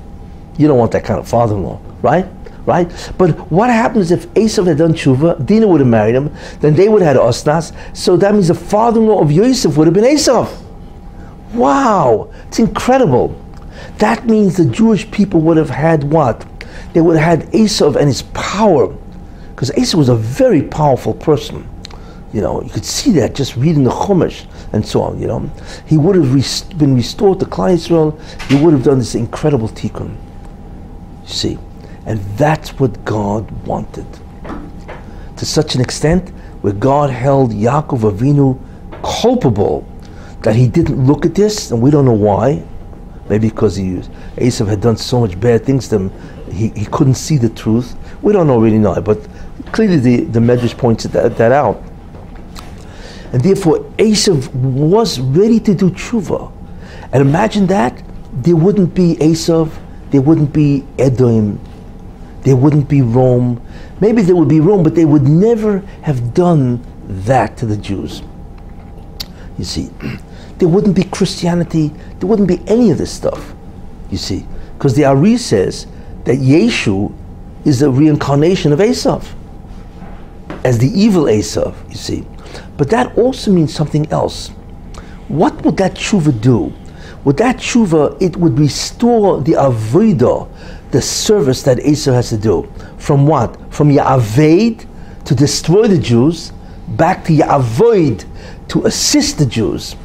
[0.57, 2.27] You don't want that kind of father-in-law, right?
[2.65, 3.13] Right?
[3.19, 6.89] But what happens if Esav had done tshuva, Dinah would have married him, then they
[6.89, 10.57] would have had Osnas, so that means the father-in-law of Yosef would have been Esav.
[11.53, 13.39] Wow, it's incredible.
[13.99, 16.47] That means the Jewish people would have had what?
[16.95, 18.89] They would have had Esav and his power,
[19.55, 21.69] because Esav was a very powerful person.
[22.35, 25.21] You know, you could see that just reading the Chumash and so on.
[25.21, 25.51] You know,
[25.87, 26.33] he would have
[26.77, 28.21] been restored to Klal Yisrael.
[28.51, 30.17] He would have done this incredible tikkun.
[31.23, 31.59] You see,
[32.07, 34.07] and that's what God wanted.
[35.37, 36.31] To such an extent,
[36.63, 38.59] where God held Yaakov Avinu
[39.05, 39.87] culpable
[40.43, 42.65] that he didn't look at this, and we don't know why.
[43.29, 44.03] Maybe because he
[44.39, 46.13] Esav had done so much bad things to him,
[46.51, 47.95] he, he couldn't see the truth.
[48.23, 49.25] We don't know really know, but
[49.71, 51.81] clearly the, the Medrash points that, that out.
[53.35, 56.53] And therefore, Esav was ready to do tshuva.
[57.13, 58.01] And imagine that,
[58.33, 59.77] there wouldn't be Esav,
[60.13, 61.59] there wouldn't be Edom,
[62.43, 63.61] there wouldn't be Rome.
[64.01, 68.23] Maybe there would be Rome, but they would never have done that to the Jews.
[69.59, 69.91] You see,
[70.59, 71.89] there wouldn't be Christianity,
[72.21, 73.53] there wouldn't be any of this stuff.
[74.13, 74.47] You see,
[74.79, 75.89] because the Ari says
[76.23, 77.13] that Yeshu
[77.65, 79.27] is a reincarnation of Esav,
[80.63, 82.25] as the evil Esav, you see.
[82.77, 84.49] But that also means something else.
[85.29, 86.73] What would that tshuva do?
[87.25, 90.49] With that tshuva, it would restore the avodah,
[90.91, 92.71] the service that Esau has to do.
[92.99, 93.57] From what?
[93.73, 94.87] From Ya'aved
[95.25, 96.53] to destroy the Jews,
[96.89, 98.27] back to Ya'avoid
[98.69, 99.97] to assist the Jews.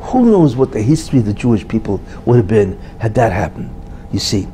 [0.00, 3.70] Who knows what the history of the Jewish people would have been had that happened?
[4.12, 4.48] You see.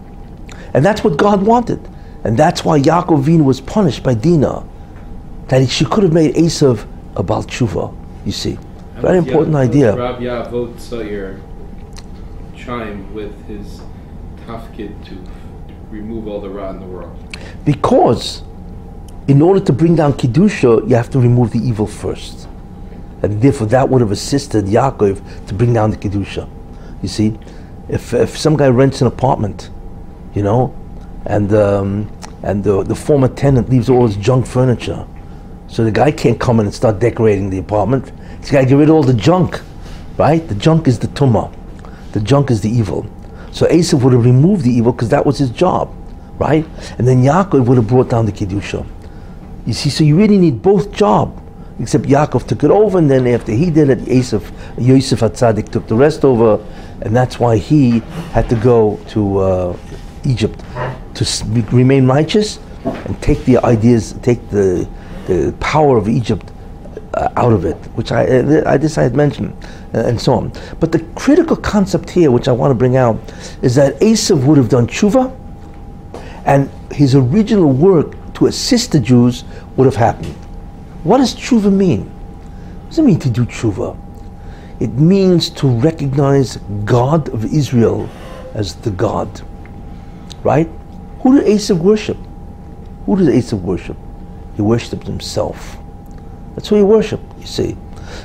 [0.74, 1.80] And that's what God wanted.
[2.24, 4.64] And that's why Yaakov Avinu was punished by Dinah.
[5.48, 8.58] That she could have made Esav a Baal Tshuva, you see.
[8.96, 9.96] Very important idea.
[9.96, 11.40] Rab Yavot Sayir
[12.56, 13.80] chime with his
[14.44, 15.16] tafkid to
[15.90, 17.16] remove all the ra in the world.
[17.64, 18.42] Because
[19.26, 22.48] in order to bring down Kedusha, you have to remove the evil first.
[23.22, 26.48] And therefore that would have assisted Yaakov to bring down the Kedusha.
[27.02, 27.38] You see,
[27.88, 29.70] if, if some guy rents an apartment,
[30.34, 30.74] you know,
[31.24, 32.10] and, um,
[32.42, 35.06] and the, the former tenant leaves all his junk furniture,
[35.68, 38.10] so the guy can't come in and start decorating the apartment.
[38.40, 39.60] He's got to get rid of all the junk,
[40.16, 40.46] right?
[40.48, 41.54] The junk is the tumah.
[42.12, 43.06] The junk is the evil.
[43.52, 45.94] So Esav would have removed the evil because that was his job,
[46.38, 46.66] right?
[46.98, 48.86] And then Yaakov would have brought down the Kedusha.
[49.66, 51.44] You see, so you really need both job.
[51.80, 55.86] Except Yaakov took it over, and then after he did it, Esav, Yosef Hatzadik took
[55.86, 56.64] the rest over,
[57.02, 58.00] and that's why he
[58.32, 59.76] had to go to uh,
[60.24, 60.58] Egypt
[61.14, 61.24] to
[61.70, 64.88] remain righteous and take the ideas, take the
[65.28, 66.50] the power of Egypt
[67.14, 69.54] uh, out of it, which I, uh, I this I had mentioned,
[69.94, 70.52] uh, and so on.
[70.80, 73.16] But the critical concept here, which I want to bring out,
[73.62, 75.34] is that Esav would have done tshuva,
[76.46, 79.44] and his original work to assist the Jews
[79.76, 80.34] would have happened.
[81.04, 82.04] What does tshuva mean?
[82.04, 83.96] What does it mean to do tshuva?
[84.80, 88.08] It means to recognize God of Israel
[88.54, 89.28] as the God.
[90.42, 90.68] Right?
[91.20, 92.16] Who did Esav worship?
[93.06, 93.96] Who did Esav worship?
[94.58, 95.76] He worshipped himself.
[96.56, 97.76] That's who he worshipped, you see.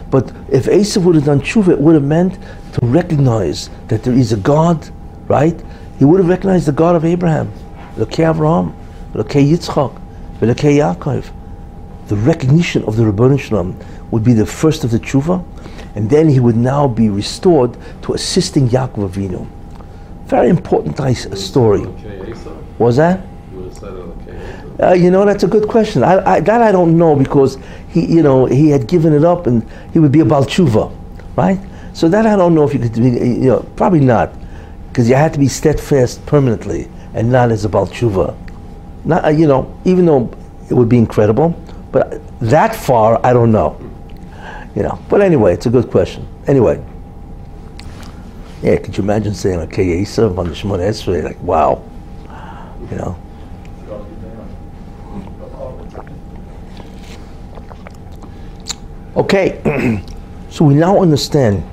[0.09, 2.39] But if Esav would have done tshuva, it would have meant
[2.73, 4.89] to recognize that there is a God,
[5.27, 5.63] right?
[5.99, 7.53] He would have recognized the God of Abraham,
[7.97, 8.73] Elokei Avraham,
[9.13, 9.95] Elokei Yitzchak,
[10.39, 11.31] Elokei Yaakov.
[12.07, 15.45] The recognition of the Rebbeinu Shalom would be the first of the tshuva,
[15.93, 19.47] and then he would now be restored to assisting Yaakov Avinu.
[20.25, 20.97] Very important
[21.37, 21.85] story.
[22.79, 23.21] Was that?
[23.51, 24.23] You would have said okay.
[24.33, 24.72] Esau.
[24.83, 26.03] Uh, you know, that's a good question.
[26.03, 29.47] I, I, that I don't know because he, you know, he had given it up
[29.47, 30.93] and he would be a Baal Tshuva,
[31.37, 31.59] right?
[31.93, 34.33] So that I don't know if you could, be, you know, probably not,
[34.89, 38.35] because you had to be steadfast permanently and not as a Baal Tshuva.
[39.05, 40.29] Not, uh, you know, even though
[40.69, 41.49] it would be incredible,
[41.93, 43.79] but that far I don't know.
[44.75, 46.27] You know, but anyway, it's a good question.
[46.47, 46.83] Anyway,
[48.61, 51.81] yeah, could you imagine saying okay, Esav on the Shemona Esrei, like wow,
[52.89, 53.17] you know?
[59.15, 60.01] Okay,
[60.49, 61.63] so we now understand.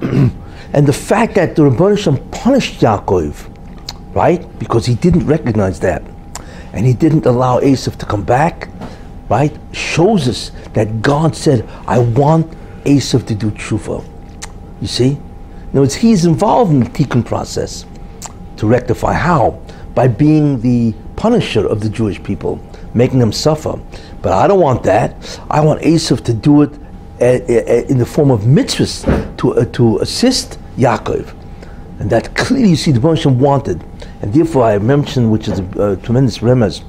[0.02, 3.48] and the fact that the Rebbeinu punished Yaakov,
[4.12, 4.58] right?
[4.58, 6.02] Because he didn't recognize that.
[6.72, 8.68] And he didn't allow Esav to come back,
[9.28, 9.56] right?
[9.72, 12.50] Shows us that God said, I want
[12.84, 14.04] Esav to do tshuva.
[14.80, 15.10] You see?
[15.10, 17.86] In other words, he's involved in the tikkun process
[18.56, 19.12] to rectify.
[19.12, 19.60] How?
[19.94, 22.60] By being the punisher of the Jewish people,
[22.94, 23.80] making them suffer.
[24.22, 25.40] But I don't want that.
[25.48, 26.72] I want Esav to do it
[27.20, 31.34] uh, uh, in the form of mitzvahs to, uh, to assist Yaakov.
[32.00, 33.82] And that clearly you see the Moshe wanted.
[34.22, 36.82] And therefore I mentioned, which is a, a tremendous remez,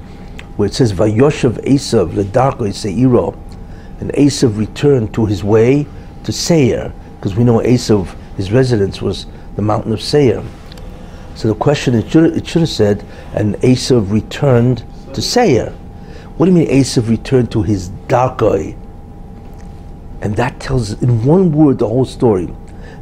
[0.56, 3.36] where it says, Vayoshev Esav, Ledarko Seiro,
[4.00, 5.86] and Esav returned to his way
[6.24, 9.26] to Seir, because we know Esav, his residence was
[9.56, 10.42] the mountain of Seir.
[11.34, 13.04] So the question, it should, it should have said,
[13.34, 15.74] and Esav returned to Seir.
[16.40, 18.74] What do you mean Esav returned to his Darkoi?
[20.22, 22.48] And that tells in one word the whole story.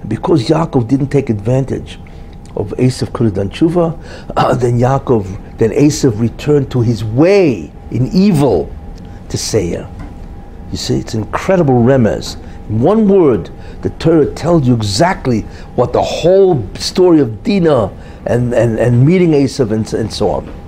[0.08, 2.00] Because Yaakov didn't take advantage
[2.56, 3.96] of Esav could tshuva,
[4.36, 8.74] uh, then Yaakov, then Esav returned to his way in evil
[9.28, 9.88] to Seir.
[10.72, 12.42] You see, it's incredible remez.
[12.68, 13.50] In one word,
[13.82, 15.42] the Torah tells you exactly
[15.76, 20.67] what the whole story of Dinah and, and, and meeting Esav and, and so on.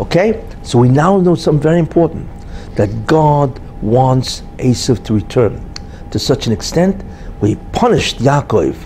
[0.00, 0.42] Okay?
[0.62, 2.28] So we now know something very important
[2.76, 5.64] that God wants Esav to return
[6.10, 7.00] to such an extent
[7.40, 8.76] where he punished Yaakov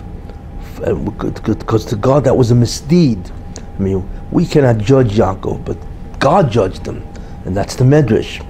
[0.85, 0.93] uh,
[1.41, 3.31] because to God that was a misdeed.
[3.57, 5.77] I mean, we cannot judge Yaakov, but
[6.19, 7.05] God judged him,
[7.45, 8.45] and that's the Medrash,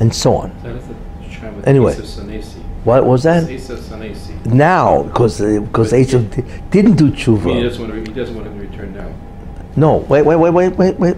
[0.00, 0.50] and so on.
[1.64, 1.94] Anyway,
[2.84, 3.48] what was that?
[4.44, 7.54] Now, because uh, because Esav didn't do tshuva.
[7.56, 9.12] He doesn't, want to, he doesn't want him to return now.
[9.76, 11.16] No, wait, wait, wait, wait, wait, wait.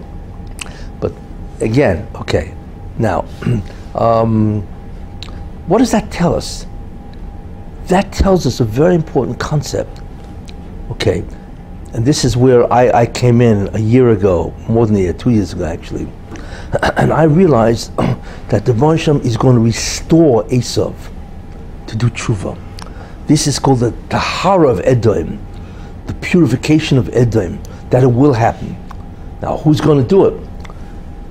[0.99, 1.13] But
[1.61, 2.53] again, okay.
[2.97, 3.25] Now,
[3.95, 4.61] um,
[5.67, 6.65] what does that tell us?
[7.85, 10.01] That tells us a very important concept.
[10.91, 11.23] Okay,
[11.93, 15.13] and this is where I, I came in a year ago, more than a year,
[15.13, 16.07] two years ago actually,
[16.97, 17.95] and I realized
[18.49, 20.95] that the Hashem is going to restore Esav
[21.87, 22.59] to do tshuva.
[23.27, 25.39] This is called the Tahara of Edom,
[26.07, 28.75] the purification of Edom, that it will happen.
[29.41, 30.49] Now, who's going to do it?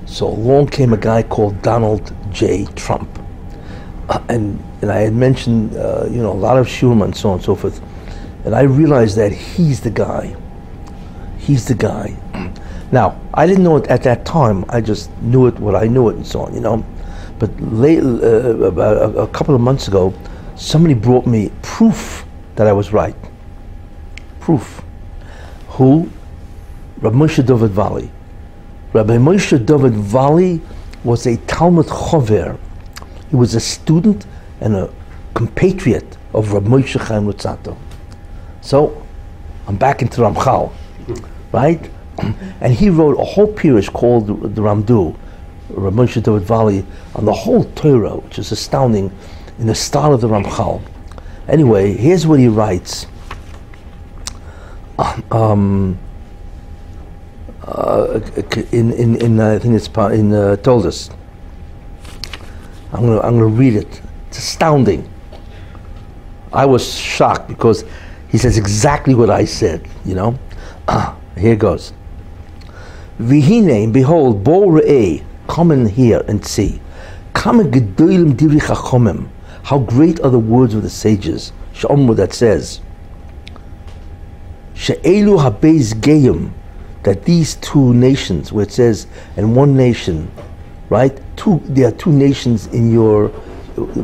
[0.05, 2.65] So along came a guy called Donald J.
[2.75, 3.09] Trump.
[4.09, 7.29] Uh, and, and I had mentioned, uh, you know, a lot of Shulman and so
[7.29, 7.81] on and so forth.
[8.45, 10.35] And I realized that he's the guy.
[11.37, 12.15] He's the guy.
[12.91, 14.65] Now, I didn't know it at that time.
[14.67, 16.83] I just knew it what I knew it and so on, you know.
[17.37, 20.11] But late, uh, about a, a couple of months ago,
[20.55, 23.15] somebody brought me proof that I was right.
[24.39, 24.81] Proof.
[25.67, 26.09] Who?
[27.01, 28.09] Rabbi Moshe David Valle.
[28.91, 30.59] Rabbi Moshe David Valle
[31.05, 32.57] was a Talmid Chover.
[33.29, 34.25] He was a student
[34.59, 34.89] and a
[35.33, 37.77] compatriot of Rabbi Moshe Chaim Luzzatto.
[38.59, 39.01] So,
[39.65, 40.73] I'm back into Ramchal,
[41.53, 41.89] right?
[42.59, 45.15] And he wrote a whole pirish called the Ramdu,
[45.69, 46.83] Rabbi Moshe David Valle,
[47.15, 49.09] on the whole Torah, which is astounding
[49.57, 50.81] in the style of the Ramchal.
[51.47, 53.07] Anyway, here's what he writes.
[55.31, 55.97] Um,
[57.69, 58.19] uh,
[58.71, 61.11] in in in uh, I think it's in uh, Toldos.
[62.91, 64.01] I'm gonna I'm gonna read it.
[64.27, 65.07] It's astounding.
[66.51, 67.85] I was shocked because
[68.29, 69.87] he says exactly what I said.
[70.03, 70.39] You know,
[70.87, 71.93] ah, here goes.
[73.19, 74.79] Vihine, behold, bo
[75.47, 76.81] come in here and see.
[77.33, 79.29] Come gedolim.
[79.63, 81.51] How great are the words of the sages.
[81.73, 82.81] Sh'omru that says.
[84.73, 86.53] She'elu habeis geyim
[87.03, 90.31] that these two nations, where it says, and one nation,
[90.89, 91.19] right?
[91.37, 93.29] Two, there are two nations in your,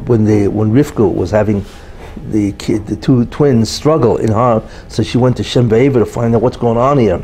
[0.06, 1.66] when they, when Rivka was having
[2.30, 6.34] the kid, the two twins struggle in her, so she went to Shem to find
[6.36, 7.22] out what's going on here.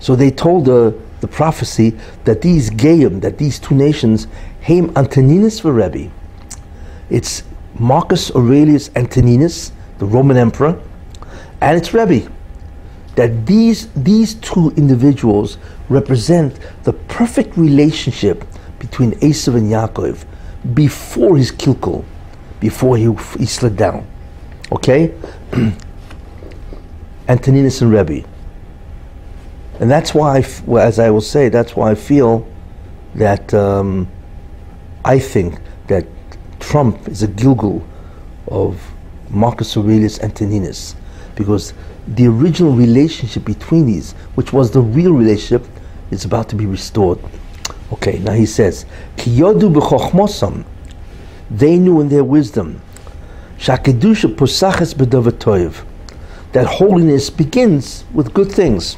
[0.00, 4.26] So they told her the prophecy that these Gayim, that these two nations,
[4.62, 6.10] Haim Antoninus for Rebbe.
[7.08, 7.44] It's
[7.78, 10.80] Marcus Aurelius Antoninus, the Roman emperor,
[11.60, 12.30] and it's Rebbe
[13.16, 15.58] that these, these two individuals
[15.88, 18.44] represent the perfect relationship
[18.78, 20.24] between Esav and Yaakov
[20.74, 22.04] before his kilkul,
[22.60, 24.06] before he, he slid down.
[24.70, 25.14] Okay?
[27.28, 28.28] Antoninus and Rebbe.
[29.80, 32.46] And that's why, well, as I will say, that's why I feel
[33.14, 34.08] that um,
[35.04, 35.58] I think
[35.88, 36.06] that
[36.60, 37.82] Trump is a Gilgul
[38.48, 38.80] of
[39.30, 40.94] Marcus Aurelius Antoninus
[41.36, 41.72] because
[42.08, 45.64] the original relationship between these, which was the real relationship,
[46.10, 47.20] is about to be restored.
[47.92, 48.84] Okay, now he says,
[51.48, 52.80] they knew in their wisdom,
[53.58, 54.96] posaches
[56.52, 58.96] that holiness begins with good things.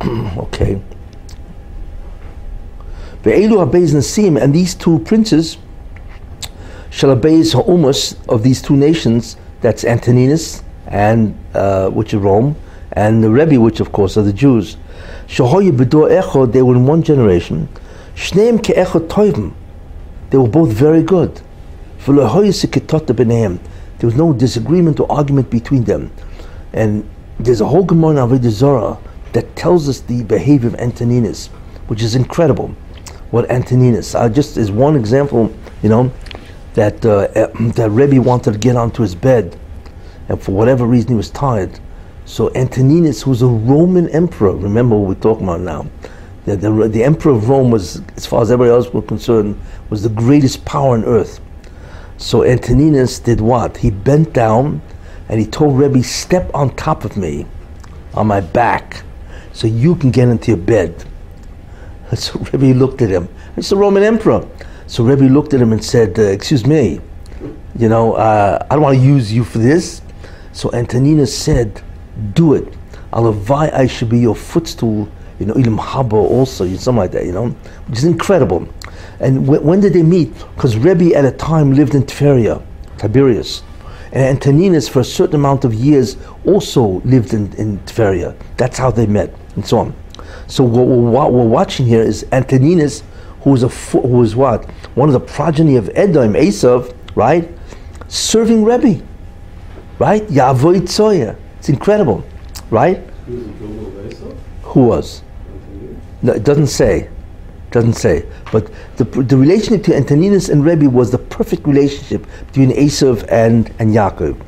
[0.02, 0.80] okay.
[3.22, 5.58] Ve'elu habeis nasim, and these two princes,
[6.90, 12.56] shall habeis ha'umas of these two nations, that's Antoninus and uh, which is Rome,
[12.92, 14.76] and the Rebbe, which of course are the Jews.
[15.28, 15.62] They were
[16.74, 17.68] in one generation.
[20.30, 21.40] They were both very good.
[22.06, 22.14] There
[24.06, 26.10] was no disagreement or argument between them.
[26.72, 27.08] And
[27.38, 28.98] there's a whole Gemara in Avodah Zorah
[29.32, 31.48] that tells us the behavior of Antoninus,
[31.88, 32.74] which is incredible.
[33.30, 36.10] What Antoninus, uh, just as one example, you know,
[36.74, 37.28] that uh,
[37.74, 39.58] that Rebbe wanted to get onto his bed,
[40.28, 41.78] and for whatever reason he was tired.
[42.24, 45.86] So Antoninus, who was a Roman emperor, remember what we're talking about now,
[46.44, 49.58] the, the, the emperor of Rome was, as far as everybody else was concerned,
[49.90, 51.40] was the greatest power on earth.
[52.18, 53.76] So Antoninus did what?
[53.76, 54.82] He bent down
[55.28, 57.46] and he told Rebbe, step on top of me,
[58.14, 59.02] on my back,
[59.52, 61.04] so you can get into your bed.
[62.16, 63.28] So Rebbe looked at him.
[63.58, 64.46] It's the Roman emperor.
[64.86, 67.00] So Rebbe looked at him and said, uh, excuse me,
[67.78, 70.00] you know, uh, I don't want to use you for this.
[70.58, 71.82] So Antoninus said,
[72.34, 72.66] do it.
[73.12, 77.26] Alavai, I should be your footstool, you know, Ilim Haba also, you something like that,
[77.26, 77.50] you know,
[77.86, 78.66] which is incredible.
[79.20, 80.34] And when did they meet?
[80.56, 82.60] Because Rebbe at a time lived in Tveria,
[82.96, 83.62] Tiberias.
[84.10, 87.80] And Antoninus, for a certain amount of years, also lived in, in.
[88.56, 89.94] That's how they met, and so on.
[90.48, 93.04] So what we're, what we're watching here is Antoninus,
[93.42, 97.48] who was a who was what one of the progeny of Edom, Esav, right,
[98.08, 99.04] serving Rebbe,
[99.98, 101.36] right, Yavoy Tzoya.
[101.58, 102.24] It's incredible,
[102.70, 102.98] right?
[104.62, 105.22] Who was?
[106.22, 107.08] No, it doesn't say.
[107.70, 108.24] Doesn't say.
[108.50, 113.70] But the, the relationship to Antoninus and Rebbe was the perfect relationship between Esav and,
[113.78, 114.40] and Yaakov.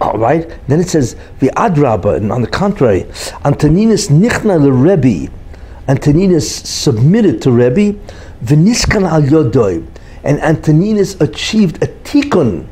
[0.00, 0.48] All right?
[0.68, 3.04] Then it says, the Adraba, and on the contrary,
[3.44, 5.32] Antoninus nichna le Rebbe.
[5.88, 7.98] Antoninus submitted to Rebbe,
[8.44, 9.86] v'niskan al yodoi.
[10.22, 12.66] And Antoninus achieved a tikkun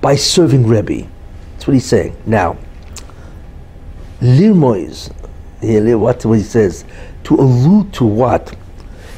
[0.00, 1.06] by serving Rebbe.
[1.58, 2.16] That's what he's saying.
[2.24, 2.56] Now,
[4.20, 5.10] lirmois,
[5.98, 6.84] what he says,
[7.24, 8.56] to allude to what?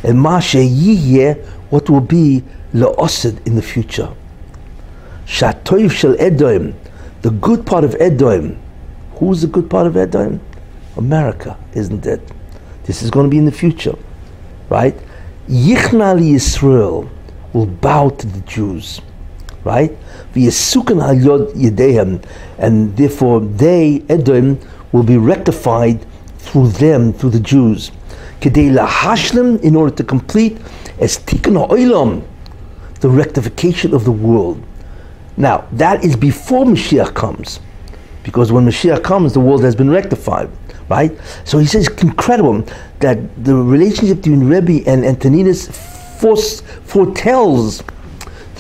[0.04, 4.10] And Masha Yihye, what will be La'osid in the future.
[5.26, 6.74] Shatoiv Shel Edom,
[7.20, 8.58] the good part of Edom.
[9.16, 10.40] Who's the good part of Edom?
[10.96, 12.22] America, isn't it?
[12.84, 13.98] This is going to be in the future,
[14.70, 14.96] right?
[15.46, 17.06] Yichna Yisrael
[17.52, 19.02] will bow to the Jews,
[19.64, 19.92] right?
[22.58, 24.58] And therefore they, Edom,
[24.92, 26.06] will be rectified
[26.38, 27.90] through them, through the Jews.
[28.42, 30.58] In order to complete
[30.98, 32.22] as ha'olam,
[33.00, 34.62] the rectification of the world.
[35.36, 37.60] Now, that is before Mashiach comes.
[38.22, 40.50] Because when Mashiach comes, the world has been rectified,
[40.88, 41.12] right?
[41.44, 42.64] So he says incredible
[42.98, 45.68] that the relationship between Rebbe and Antoninus
[46.18, 47.82] foretells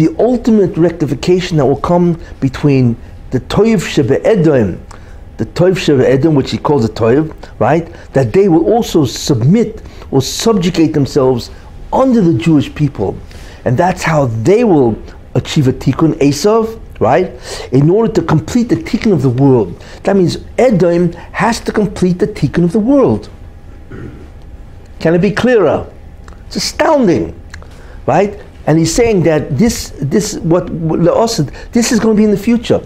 [0.00, 2.96] the ultimate rectification that will come between
[3.32, 4.82] the Toiv Shebe Edom,
[5.36, 7.86] the Toiv Shebe Edom, which he calls the Toiv, right?
[8.14, 11.50] That they will also submit or subjugate themselves
[11.92, 13.14] under the Jewish people.
[13.66, 14.98] And that's how they will
[15.34, 17.30] achieve a tikkun, Esav, right?
[17.70, 19.84] In order to complete the tikkun of the world.
[20.04, 23.28] That means Edom has to complete the tikkun of the world.
[24.98, 25.86] Can it be clearer?
[26.46, 27.38] It's astounding,
[28.06, 28.40] right?
[28.66, 32.36] And he's saying that this, this, what Leosid, this is going to be in the
[32.36, 32.82] future.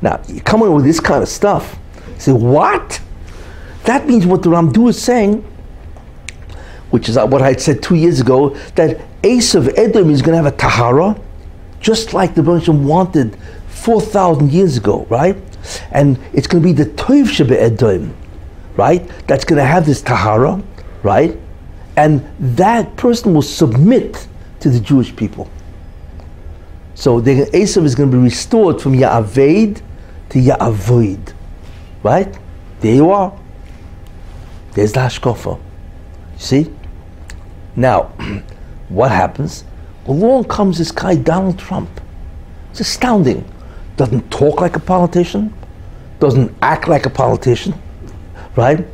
[0.00, 1.78] Now, in with this kind of stuff.
[2.18, 3.00] Say, what?
[3.84, 5.44] That means what the Ramdu is saying,
[6.90, 10.42] which is what I said two years ago, that Ace of Edom is going to
[10.42, 11.18] have a Tahara,
[11.80, 13.36] just like the Bereshit wanted
[13.68, 15.36] 4,000 years ago, right?
[15.92, 18.14] And it's going to be the Toiv Shebe Edom,
[18.76, 19.08] right?
[19.26, 20.62] That's going to have this Tahara,
[21.02, 21.36] right?
[21.96, 24.28] And that person will submit
[24.62, 25.50] to the Jewish people.
[26.94, 29.82] So the Esav is going to be restored from Ya'aved
[30.30, 31.34] to Ya'avoid.
[32.02, 32.36] Right?
[32.80, 33.36] There you are.
[34.72, 35.60] There's the Hashkofa.
[36.36, 36.72] See?
[37.76, 38.04] Now,
[38.88, 39.64] what happens?
[40.06, 41.90] Along comes this guy, Donald Trump.
[42.70, 43.44] It's astounding.
[43.96, 45.52] Doesn't talk like a politician,
[46.18, 47.74] doesn't act like a politician,
[48.56, 48.84] right?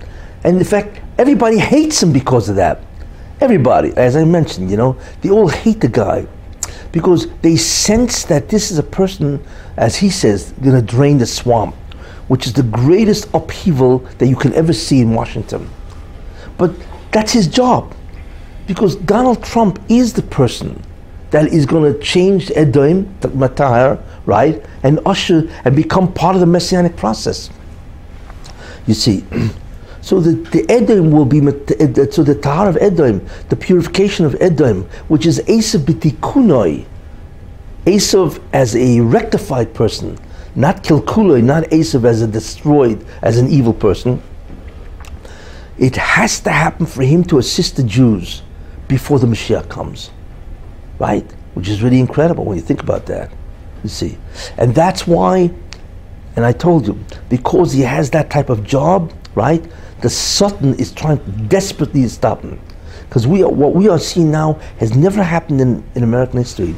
[0.44, 2.82] And in fact, everybody hates him because of that.
[3.40, 6.26] Everybody, as I mentioned, you know, they all hate the guy
[6.90, 9.44] because they sense that this is a person,
[9.76, 11.74] as he says, going to drain the swamp,
[12.26, 15.70] which is the greatest upheaval that you can ever see in Washington.
[16.56, 16.72] But
[17.12, 17.94] that's his job
[18.66, 20.82] because Donald Trump is the person
[21.30, 26.46] that is going to change Edom, Matahar, right, and usher and become part of the
[26.46, 27.50] messianic process.
[28.86, 29.24] You see.
[30.08, 34.84] So the, the Edom will be, so the Tahar of Edom, the purification of Edom,
[35.08, 36.86] which is Esav b'tikunoi,
[37.84, 40.18] Esav as a rectified person,
[40.54, 44.22] not Kilkuloi, not Esav as a destroyed, as an evil person.
[45.76, 48.40] It has to happen for him to assist the Jews
[48.88, 50.10] before the Mashiach comes,
[50.98, 51.30] right?
[51.52, 53.30] Which is really incredible when you think about that.
[53.82, 54.16] You see,
[54.56, 55.50] and that's why
[56.38, 56.96] And I told you,
[57.28, 59.64] because he has that type of job, right?
[60.00, 61.18] The Satan is trying
[61.48, 62.60] desperately to stop him.
[63.08, 66.72] Because we are, what we are seeing now has never happened in, in American history,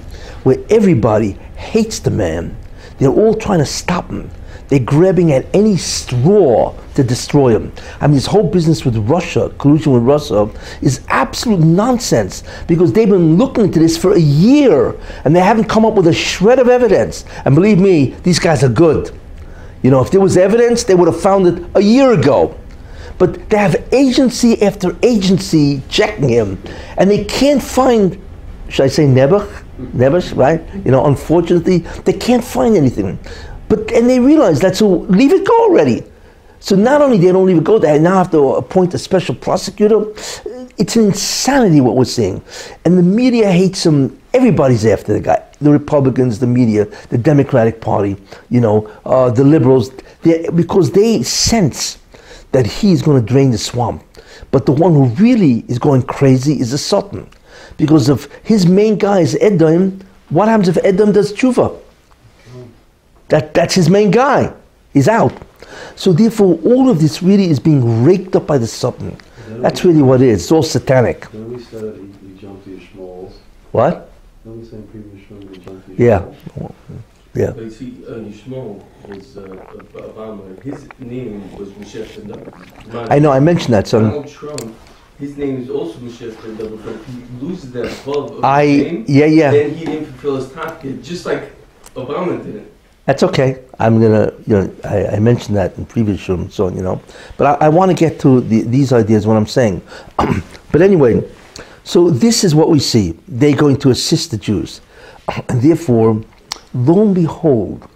[0.45, 2.57] where everybody hates the man.
[2.99, 4.31] They're all trying to stop him.
[4.69, 7.73] They're grabbing at any straw to destroy him.
[8.01, 10.49] I mean, this whole business with Russia, collusion with Russia,
[10.81, 15.65] is absolute nonsense because they've been looking into this for a year and they haven't
[15.65, 17.25] come up with a shred of evidence.
[17.45, 19.11] And believe me, these guys are good.
[19.83, 22.57] You know, if there was evidence, they would have found it a year ago.
[23.21, 26.59] But they have agency after agency checking him,
[26.97, 28.19] and they can't find,
[28.71, 29.47] should I say, Nebuch?
[29.79, 30.63] Nebuch, right?
[30.87, 33.19] You know, unfortunately, they can't find anything.
[33.69, 36.03] But and they realize that so leave it go already.
[36.61, 39.35] So not only they don't leave it go, they now have to appoint a special
[39.35, 40.07] prosecutor.
[40.79, 42.43] It's an insanity what we're seeing,
[42.87, 44.19] and the media hates him.
[44.33, 45.45] Everybody's after the guy.
[45.61, 48.17] The Republicans, the media, the Democratic Party,
[48.49, 49.91] you know, uh, the liberals,
[50.55, 51.99] because they sense
[52.53, 54.05] that he's going to drain the swamp.
[54.51, 57.29] But the one who really is going crazy is the Satan.
[57.77, 61.79] Because if his main guy is Edom, what happens if Edom does tshuva?
[63.29, 64.53] That, that's his main guy.
[64.93, 65.33] He's out.
[65.95, 69.17] So therefore, all of this really is being raked up by the Satan.
[69.49, 70.43] That's really what it is.
[70.43, 71.31] It's all satanic.
[71.31, 73.33] Then we said he, he jumped to
[73.73, 74.11] What?
[74.45, 76.25] Then we said in previous show he jumped to Yeah.
[77.35, 77.53] Yeah.
[77.53, 79.43] But you see, uh, Yishmael was uh,
[79.95, 80.61] Obama.
[80.63, 83.11] His name was Michel Tendar.
[83.11, 84.05] I know, I mentioned that, son.
[84.05, 84.75] Donald Trump,
[85.19, 89.05] his name is also Michel Tendar, but he loses that 12 of I, his name,
[89.07, 89.51] yeah, yeah.
[89.53, 91.53] then he didn't fulfill his target, just like
[91.95, 92.71] Obama didn't.
[93.07, 93.65] That's okay.
[93.79, 97.01] I'm gonna, you know, I, I mentioned that in previous show, so you know,
[97.37, 99.27] but I, I want to get to the, these ideas.
[99.27, 99.83] What I'm saying,
[100.17, 101.29] but anyway,
[101.83, 103.19] so this is what we see.
[103.27, 104.81] They're going to assist the Jews,
[105.49, 106.23] and therefore,
[106.75, 107.89] lo and behold,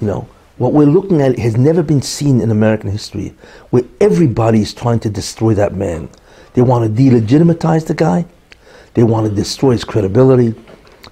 [0.00, 3.34] you know, what we're looking at has never been seen in American history,
[3.70, 6.08] where everybody is trying to destroy that man.
[6.54, 8.26] They want to delegitimize the guy.
[8.94, 10.54] They want to destroy his credibility.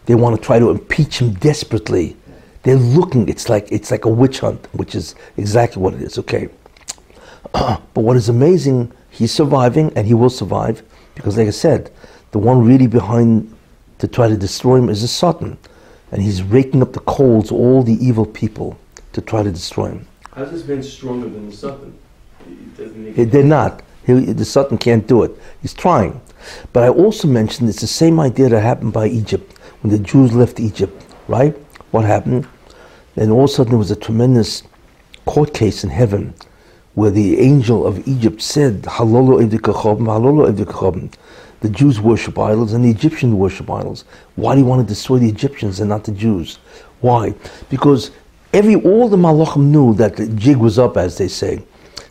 [0.06, 2.16] They want to try to impeach him desperately.
[2.64, 3.28] They're looking.
[3.28, 6.18] It's like it's like a witch hunt, which is exactly what it is.
[6.18, 6.48] Okay,
[7.52, 10.82] but what is amazing, he's surviving, and he will survive
[11.14, 11.90] because, like I said,
[12.32, 13.54] the one really behind
[13.98, 15.58] to try to destroy him is the Satan,
[16.12, 18.78] and he's raking up the coals, all the evil people,
[19.12, 20.06] to try to destroy him.
[20.34, 21.94] How's this man stronger than the Satan?
[22.46, 23.82] It doesn't He- They're not.
[24.06, 25.32] He, the Satan can't do it.
[25.62, 26.20] He's trying.
[26.72, 30.32] But I also mentioned it's the same idea that happened by Egypt when the Jews
[30.32, 31.56] left Egypt, right?
[31.90, 32.46] What happened?
[33.16, 34.62] Then all of a sudden there was a tremendous
[35.24, 36.34] court case in heaven
[36.94, 41.12] where the angel of Egypt said, "Halolo halolo evdikachom."
[41.60, 44.04] The Jews worship idols and the Egyptians worship idols.
[44.36, 46.58] Why do you want to destroy the Egyptians and not the Jews?
[47.00, 47.34] Why?
[47.70, 48.10] Because
[48.52, 51.62] every all the Malachim knew that the jig was up, as they say.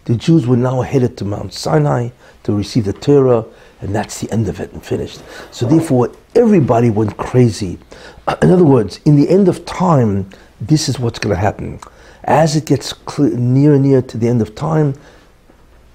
[0.05, 2.09] The Jews were now headed to Mount Sinai
[2.43, 3.43] to receive the Torah,
[3.81, 5.21] and that's the end of it and finished.
[5.51, 7.79] So therefore, everybody went crazy.
[8.41, 10.29] In other words, in the end of time,
[10.61, 11.79] this is what's going to happen.
[12.23, 14.93] As it gets cl- near and near to the end of time,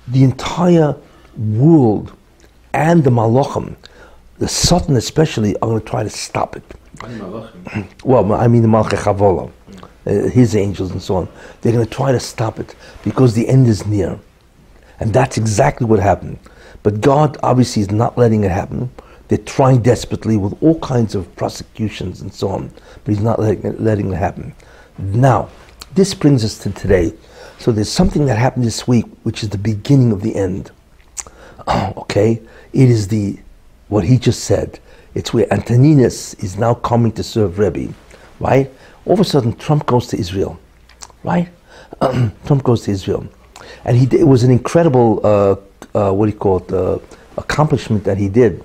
[0.08, 0.96] the entire
[1.36, 2.12] world
[2.72, 3.76] and the Malachim,
[4.38, 6.64] the Satan especially, are going to try to stop it.
[8.04, 9.50] Well, I mean the Malchei Chavola,
[10.06, 11.28] uh, his angels and so on.
[11.60, 14.18] They're going to try to stop it because the end is near.
[14.98, 16.38] And that's exactly what happened.
[16.82, 18.90] But God obviously is not letting it happen.
[19.28, 22.72] They're trying desperately with all kinds of prosecutions and so on,
[23.04, 24.54] but He's not letting it, letting it happen.
[24.98, 25.48] Now,
[25.94, 27.14] this brings us to today.
[27.58, 30.70] So there's something that happened this week, which is the beginning of the end.
[31.68, 32.40] okay,
[32.72, 33.38] it is the
[33.88, 34.78] what he just said.
[35.14, 37.92] It's where Antoninus is now coming to serve Rebbe,
[38.38, 38.70] right?
[39.04, 40.58] All of a sudden, Trump goes to Israel,
[41.24, 41.48] right?
[42.00, 43.26] Trump goes to Israel,
[43.84, 45.56] and he it was an incredible uh,
[45.94, 46.98] uh, what do you call it uh,
[47.36, 48.62] accomplishment that he did.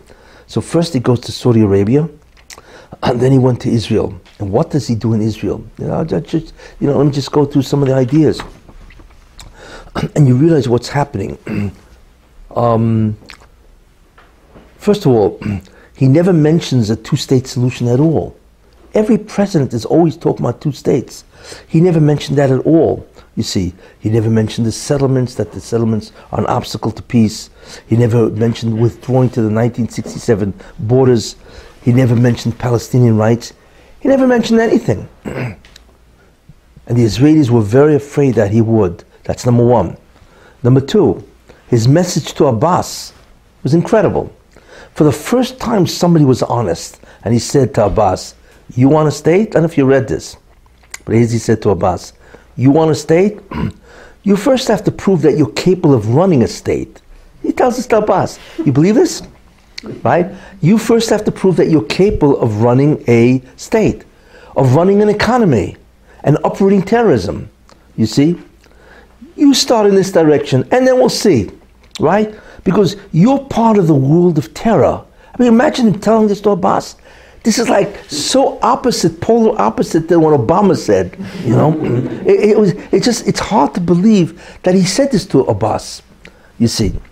[0.47, 2.07] So first he goes to Saudi Arabia,
[3.03, 4.19] and then he went to Israel.
[4.39, 5.65] And what does he do in Israel?
[5.79, 8.41] You know, just, you know, let me just go through some of the ideas,
[10.15, 11.71] and you realize what's happening.
[12.55, 13.17] um,
[14.85, 15.39] first of all,
[15.95, 18.37] he never mentions a two-state solution at all.
[18.93, 21.23] Every president is always talking about two states.
[21.67, 23.05] He never mentioned that at all.
[23.35, 27.49] You see, he never mentioned the settlements, that the settlements are an obstacle to peace.
[27.87, 31.35] He never mentioned withdrawing to the 1967 borders.
[31.81, 33.53] He never mentioned Palestinian rights.
[34.01, 35.09] He never mentioned anything.
[35.25, 35.57] and
[36.87, 39.03] the Israelis were very afraid that he would.
[39.23, 39.97] That's number one.
[40.61, 41.27] Number two,
[41.67, 43.13] his message to Abbas
[43.63, 44.34] was incredible.
[44.95, 48.33] For the first time, somebody was honest, and he said to Abbas,
[48.75, 49.49] You want a state?
[49.49, 50.37] I don't know if you read this.
[51.03, 52.13] But he said to Abbas,
[52.55, 53.39] You want a state?
[54.23, 56.99] You first have to prove that you're capable of running a state.
[57.43, 58.39] He tells us to Abbas.
[58.65, 59.21] You believe this?
[60.01, 60.31] Right?
[60.61, 64.03] You first have to prove that you're capable of running a state,
[64.57, 65.77] of running an economy,
[66.23, 67.51] and uprooting terrorism.
[67.97, 68.41] You see?
[69.35, 71.51] You start in this direction, and then we'll see.
[71.99, 72.33] Right?
[72.65, 75.01] Because you're part of the world of terror.
[75.33, 76.97] I mean, imagine him telling this to Abbas.
[77.43, 81.15] This is like so opposite, polar opposite than what Obama said.
[81.43, 82.27] You know, mm-hmm.
[82.27, 82.71] it, it was.
[82.91, 83.27] It just.
[83.27, 86.01] It's hard to believe that he said this to Abbas.
[86.57, 86.99] You see.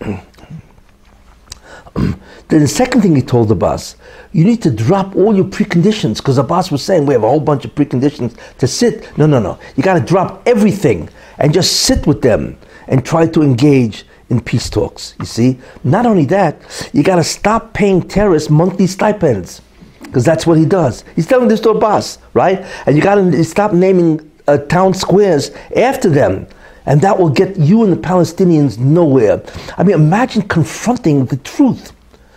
[1.94, 3.94] then the second thing he told Abbas,
[4.32, 7.38] you need to drop all your preconditions because Abbas was saying we have a whole
[7.38, 9.16] bunch of preconditions to sit.
[9.16, 9.56] No, no, no.
[9.76, 14.40] You got to drop everything and just sit with them and try to engage in
[14.40, 15.14] peace talks.
[15.18, 15.58] You see.
[15.82, 19.60] Not only that, you got to stop paying terrorists monthly stipends
[20.00, 21.04] because that's what he does.
[21.16, 22.64] He's telling this to Abbas, right?
[22.86, 26.46] And you got to stop naming uh, town squares after them.
[26.86, 29.42] And that will get you and the Palestinians nowhere.
[29.78, 31.92] I mean, imagine confronting the truth,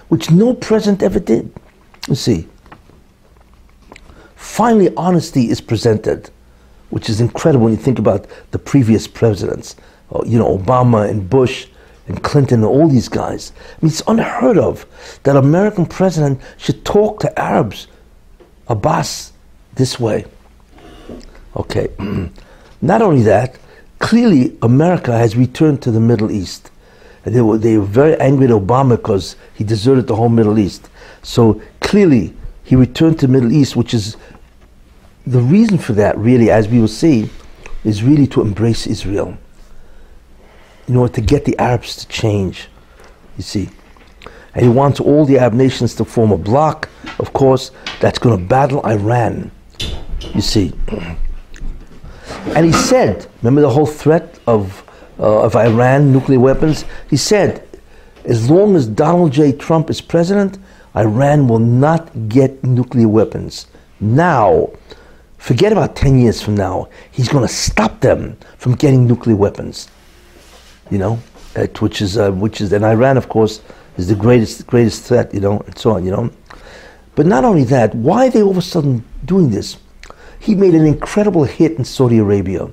[0.07, 1.53] which no president ever did.
[2.07, 2.47] You see.
[4.35, 6.31] Finally, honesty is presented,
[6.89, 9.75] which is incredible when you think about the previous presidents.
[10.11, 11.67] Uh, you know, Obama and Bush
[12.07, 13.51] and Clinton and all these guys.
[13.57, 14.85] I mean, it's unheard of
[15.23, 17.87] that American president should talk to Arabs,
[18.67, 19.33] Abbas,
[19.75, 20.25] this way.
[21.55, 21.89] Okay.
[22.81, 23.57] Not only that,
[23.99, 26.71] clearly America has returned to the Middle East.
[27.25, 30.59] And they were, they were very angry at Obama because he deserted the whole Middle
[30.59, 30.89] East.
[31.23, 32.33] So clearly
[32.63, 34.15] he returned to the Middle East, which is
[35.25, 37.29] the reason for that, really, as we will see,
[37.83, 39.37] is really to embrace Israel
[40.87, 42.69] in order to get the Arabs to change,
[43.35, 43.69] you see.
[44.53, 48.37] And he wants all the Arab nations to form a bloc, of course, that's going
[48.37, 49.51] to battle Iran,
[50.33, 50.73] you see.
[52.55, 54.83] And he said, remember the whole threat of,
[55.19, 56.85] uh, of Iran, nuclear weapons?
[57.09, 57.67] He said,
[58.23, 59.51] as long as Donald J.
[59.51, 60.57] Trump is president,
[60.95, 63.67] Iran will not get nuclear weapons.
[63.99, 64.71] Now,
[65.37, 69.89] forget about 10 years from now, he's going to stop them from getting nuclear weapons
[70.91, 71.15] you know,
[71.79, 73.61] which is uh, which is and Iran, of course,
[73.97, 76.31] is the greatest greatest threat, you know, and so on, you know.
[77.15, 79.77] But not only that, why are they all of a sudden doing this?
[80.39, 82.67] He made an incredible hit in Saudi Arabia.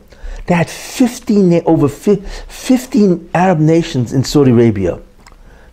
[0.46, 5.00] They had 15 over 15 Arab nations in Saudi Arabia.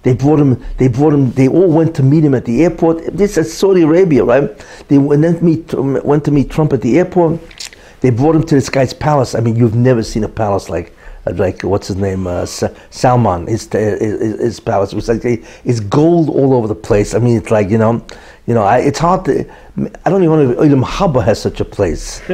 [0.04, 0.64] They brought him.
[0.78, 1.32] They brought him.
[1.32, 3.06] They all went to meet him at the airport.
[3.16, 4.50] This is Saudi Arabia, right?
[4.88, 7.40] They went to meet went to meet Trump at the airport.
[8.00, 9.36] They brought him to this guy's palace.
[9.36, 13.72] I mean, you've never seen a palace like like what's his name, uh, Salman, his,
[13.72, 17.14] his, his palace was like it's gold all over the place.
[17.14, 18.04] I mean, it's like you know,
[18.48, 19.46] you know, I, it's hard to.
[20.06, 22.22] I don't even know if Ilam Haba has such a place.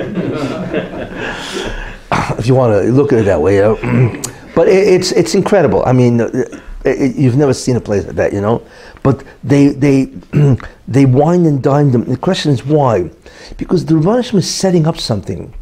[2.38, 4.21] if you want to look at it that way, you know?
[4.55, 5.83] but it, it's it's incredible.
[5.85, 8.65] I mean, it, it, you've never seen a place like that, you know.
[9.03, 10.05] But they they
[10.88, 12.05] they wine and dine them.
[12.05, 13.09] The question is why?
[13.57, 15.53] Because the Rebbeinu is setting up something.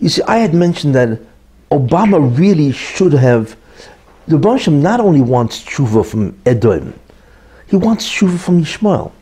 [0.00, 1.20] You see, I had mentioned that
[1.70, 3.56] Obama really should have.
[4.26, 6.98] The Rebbeinu not only wants tshuva from Edom,
[7.68, 9.12] he wants tshuva from Yishmael.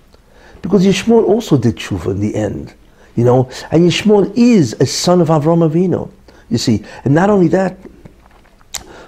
[0.63, 2.75] Because Yishmael also did tshuva in the end.
[3.15, 6.11] You know, and Yishmael is a son of Avram Avinu.
[6.51, 7.79] You see, and not only that,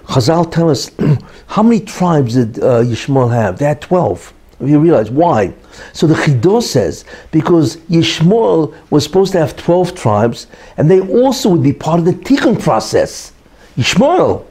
[0.05, 0.89] Chazal tell us
[1.47, 3.59] how many tribes did uh, Yishmael have?
[3.59, 4.33] They had twelve.
[4.61, 5.53] You realize why?
[5.93, 10.47] So the Chiddush says because Yishmael was supposed to have 12 tribes
[10.77, 13.31] and they also would be part of the Tikkun process.
[13.77, 14.45] Yishmael,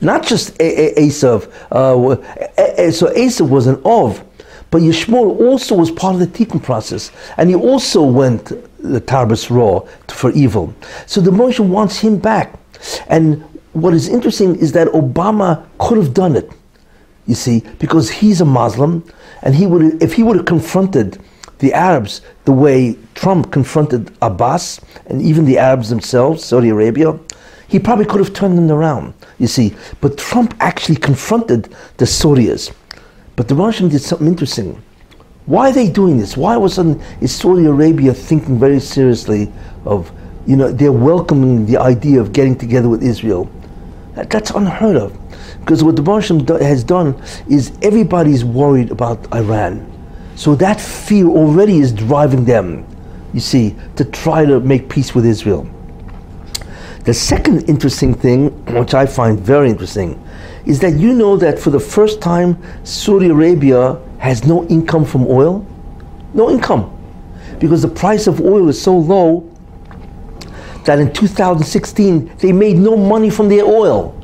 [0.00, 1.50] not just Esav.
[1.70, 4.24] Uh, so Esav was an Ov,
[4.70, 7.10] but Yishmael also was part of the Tikkun process.
[7.36, 8.46] And he also went
[8.78, 10.74] the Tarbis Raw for evil.
[11.06, 12.58] So the Moshe wants him back.
[13.08, 13.42] And
[13.74, 16.50] what is interesting is that Obama could have done it
[17.30, 19.04] you see, because he's a Muslim,
[19.42, 21.22] and he would, if he would have confronted
[21.60, 27.16] the Arabs the way Trump confronted Abbas and even the Arabs themselves, Saudi Arabia,
[27.68, 29.14] he probably could have turned them around.
[29.38, 32.74] You see, but Trump actually confronted the Saudis.
[33.36, 34.82] But the Russians did something interesting.
[35.46, 36.36] Why are they doing this?
[36.36, 39.52] Why was sudden is Saudi Arabia thinking very seriously
[39.84, 40.10] of,
[40.48, 43.48] you know, they're welcoming the idea of getting together with Israel?
[44.14, 45.16] That's unheard of.
[45.60, 49.86] Because what the Baruch has done is everybody's worried about Iran.
[50.36, 52.86] So that fear already is driving them,
[53.34, 55.68] you see, to try to make peace with Israel.
[57.04, 60.22] The second interesting thing, which I find very interesting,
[60.66, 65.26] is that you know that for the first time, Saudi Arabia has no income from
[65.26, 65.66] oil.
[66.34, 66.96] No income.
[67.58, 69.49] Because the price of oil is so low
[70.84, 74.16] that in 2016 they made no money from their oil.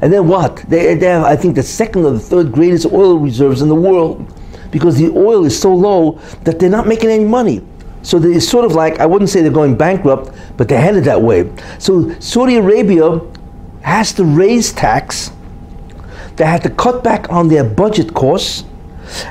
[0.00, 0.56] And then what?
[0.68, 3.74] They, they have, I think, the second or the third greatest oil reserves in the
[3.74, 4.32] world
[4.70, 6.12] because the oil is so low
[6.44, 7.64] that they're not making any money.
[8.02, 11.20] So it's sort of like, I wouldn't say they're going bankrupt, but they're headed that
[11.20, 11.52] way.
[11.78, 13.20] So Saudi Arabia
[13.82, 15.32] has to raise tax,
[16.36, 18.64] they have to cut back on their budget costs,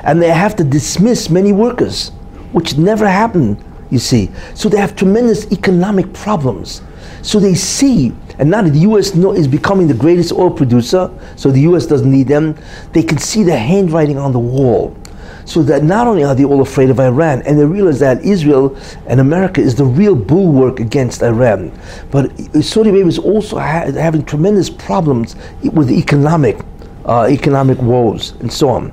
[0.04, 2.10] and they have to dismiss many workers,
[2.52, 4.30] which never happened, you see.
[4.54, 6.82] So they have tremendous economic problems.
[7.22, 9.14] So they see, and now that the U.S.
[9.14, 11.86] is becoming the greatest oil producer, so the U.S.
[11.86, 12.56] doesn't need them,
[12.92, 14.96] they can see the handwriting on the wall.
[15.44, 18.76] So that not only are they all afraid of Iran, and they realize that Israel
[19.06, 21.72] and America is the real bulwark against Iran,
[22.10, 22.30] but
[22.62, 25.36] Saudi Arabia is also ha- having tremendous problems
[25.72, 26.60] with economic,
[27.06, 28.92] uh, economic woes and so on.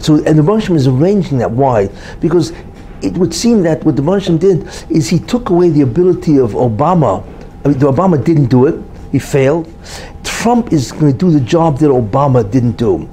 [0.00, 1.50] So, and the Russian is arranging that.
[1.50, 1.88] Why?
[2.20, 2.52] Because
[3.02, 6.52] it would seem that what the Russian did is he took away the ability of
[6.52, 7.24] Obama.
[7.64, 8.80] I mean, Obama didn't do it;
[9.12, 9.72] he failed.
[10.24, 13.08] Trump is going to do the job that Obama didn't do.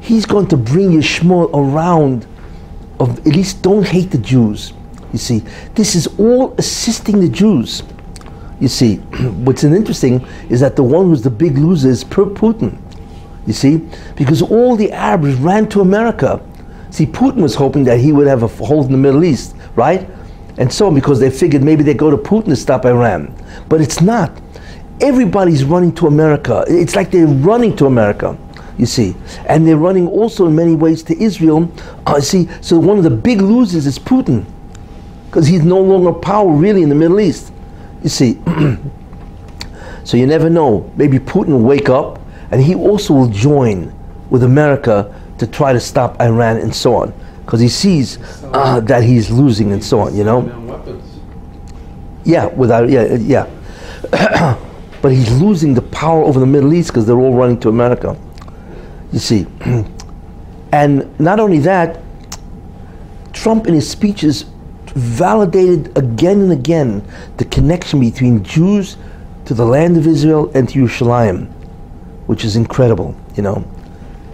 [0.00, 2.26] He's going to bring Yishmael around.
[3.00, 4.72] Of at least don't hate the Jews.
[5.12, 5.42] You see,
[5.74, 7.82] this is all assisting the Jews.
[8.60, 8.96] You see,
[9.44, 12.78] what's interesting is that the one who's the big loser is per Putin.
[13.46, 16.40] You see, because all the Arabs ran to America.
[16.92, 20.06] See, Putin was hoping that he would have a hold in the Middle East, right?
[20.58, 23.34] And so because they figured maybe they go to Putin to stop Iran.
[23.70, 24.30] But it's not.
[25.00, 26.64] Everybody's running to America.
[26.68, 28.36] It's like they're running to America,
[28.76, 29.16] you see.
[29.46, 31.72] And they're running also in many ways to Israel.
[32.06, 34.44] Uh, see, so one of the big losers is Putin,
[35.30, 37.54] because he's no longer power really in the Middle East,
[38.02, 38.38] you see.
[40.04, 40.92] so you never know.
[40.96, 42.20] Maybe Putin will wake up
[42.50, 43.94] and he also will join
[44.28, 47.12] with America to try to stop Iran and so on,
[47.44, 50.14] because he sees uh, that he's losing and so on.
[50.14, 50.40] You know,
[52.24, 53.48] yeah, without yeah yeah.
[55.02, 58.16] but he's losing the power over the Middle East because they're all running to America.
[59.12, 59.46] You see,
[60.72, 62.00] and not only that,
[63.32, 64.44] Trump in his speeches
[64.94, 67.04] validated again and again
[67.38, 68.96] the connection between Jews
[69.46, 71.50] to the land of Israel and to Yerushalayim,
[72.26, 73.16] which is incredible.
[73.34, 73.64] You know,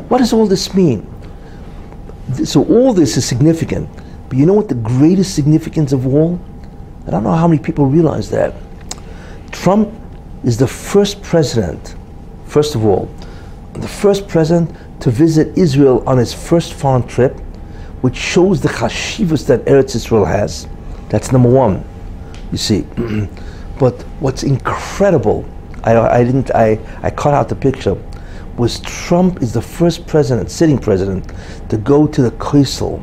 [0.08, 1.06] what does all this mean?
[2.44, 3.88] So all this is significant,
[4.28, 6.40] but you know what the greatest significance of all?
[7.06, 8.54] I don't know how many people realize that.
[9.50, 9.92] Trump
[10.44, 11.94] is the first president,
[12.46, 13.10] first of all,
[13.74, 17.38] the first president to visit Israel on his first foreign trip,
[18.00, 20.68] which shows the chashivas that Eretz Israel has.
[21.08, 21.84] That's number one,
[22.52, 22.82] you see.
[23.78, 25.48] but what's incredible,
[25.84, 27.96] I, I didn't, I, I cut out the picture,
[28.58, 31.32] was Trump is the first president, sitting president,
[31.68, 33.02] to go to the Kosel.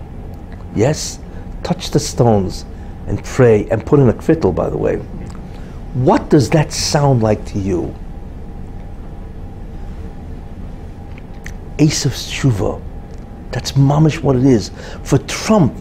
[0.76, 1.20] Yes,
[1.64, 2.66] touch the stones
[3.08, 4.98] and pray and put in a kvittel, by the way.
[5.94, 7.96] What does that sound like to you?
[11.78, 12.82] Esav's tshuva.
[13.52, 14.72] That's mamish what it is.
[15.04, 15.76] For Trump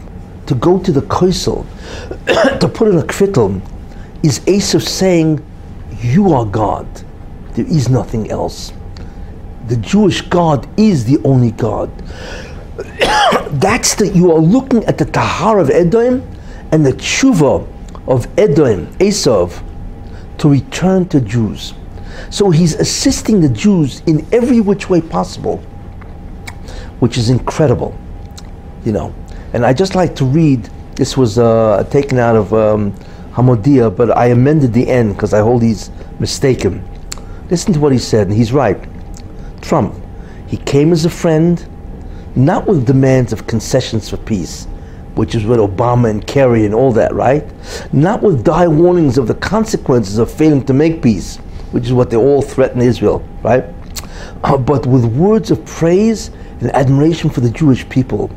[0.47, 1.67] to go to the Kosel,
[2.61, 3.61] to put in a kvittel,
[4.23, 5.45] is Esav saying,
[6.01, 6.87] You are God.
[7.53, 8.73] There is nothing else.
[9.67, 11.91] The Jewish God is the only God.
[13.61, 16.29] That's the, you are looking at the Tahar of Edom
[16.71, 17.67] and the tshuva
[18.07, 19.63] of Edom, Esav,
[20.39, 21.73] to return to Jews.
[22.31, 25.59] So he's assisting the Jews in every which way possible,
[27.01, 27.97] which is incredible,
[28.85, 29.15] you know.
[29.53, 30.69] And I just like to read.
[30.97, 32.93] This was uh, taken out of um,
[33.33, 35.91] Hamodia, but I amended the end because I hold he's
[36.21, 36.87] mistaken.
[37.51, 38.79] Listen to what he said, and he's right.
[39.65, 39.95] Trump,
[40.47, 41.67] he came as a friend,
[42.37, 44.67] not with demands of concessions for peace,
[45.15, 47.45] which is what Obama and Kerry and all that, right?
[47.93, 51.39] Not with dire warnings of the consequences of failing to make peace,
[51.71, 53.65] which is what they all threaten Israel, right?
[54.43, 58.29] Uh, but with words of praise and admiration for the Jewish people.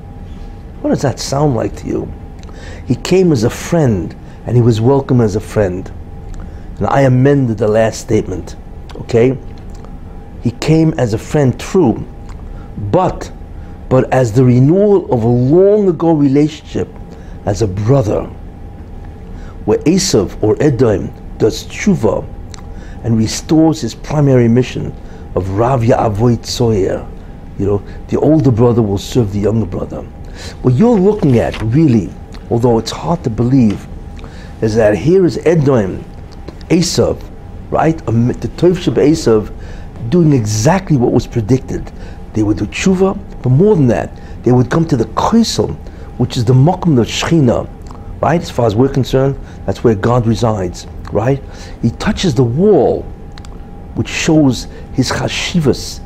[0.82, 2.14] What does that sound like to you?
[2.88, 4.16] He came as a friend,
[4.46, 5.92] and he was welcome as a friend.
[6.78, 8.56] And I amended the last statement,
[9.02, 9.38] okay?
[10.42, 12.06] He came as a friend, true,
[12.92, 13.32] but
[13.90, 16.90] but as the renewal of a long ago relationship
[17.46, 18.24] as a brother,
[19.66, 22.28] where Esav or Edom does tshuva
[23.04, 24.94] and restores his primary mission
[25.36, 27.10] of Rav Ya'avoy Tzoyer.
[27.58, 30.02] You know, the older brother will serve the younger brother.
[30.62, 32.10] What you're looking at, really,
[32.50, 33.88] although it's hard to believe,
[34.62, 36.04] is that here is Edom,
[36.70, 37.24] Esav,
[37.70, 37.98] right?
[37.98, 39.54] The Tov Sheb Esav
[40.10, 41.92] doing exactly what was predicted.
[42.34, 44.12] They would do tshuva, but more than that,
[44.44, 45.76] they would come to the Kosel,
[46.18, 47.70] which is the Mokum of Shechina,
[48.22, 48.42] right?
[48.42, 50.88] As far as we're concerned, that's where God resides.
[51.12, 51.42] right?
[51.82, 53.04] He touches the wall,
[53.96, 56.00] which shows his chashivas,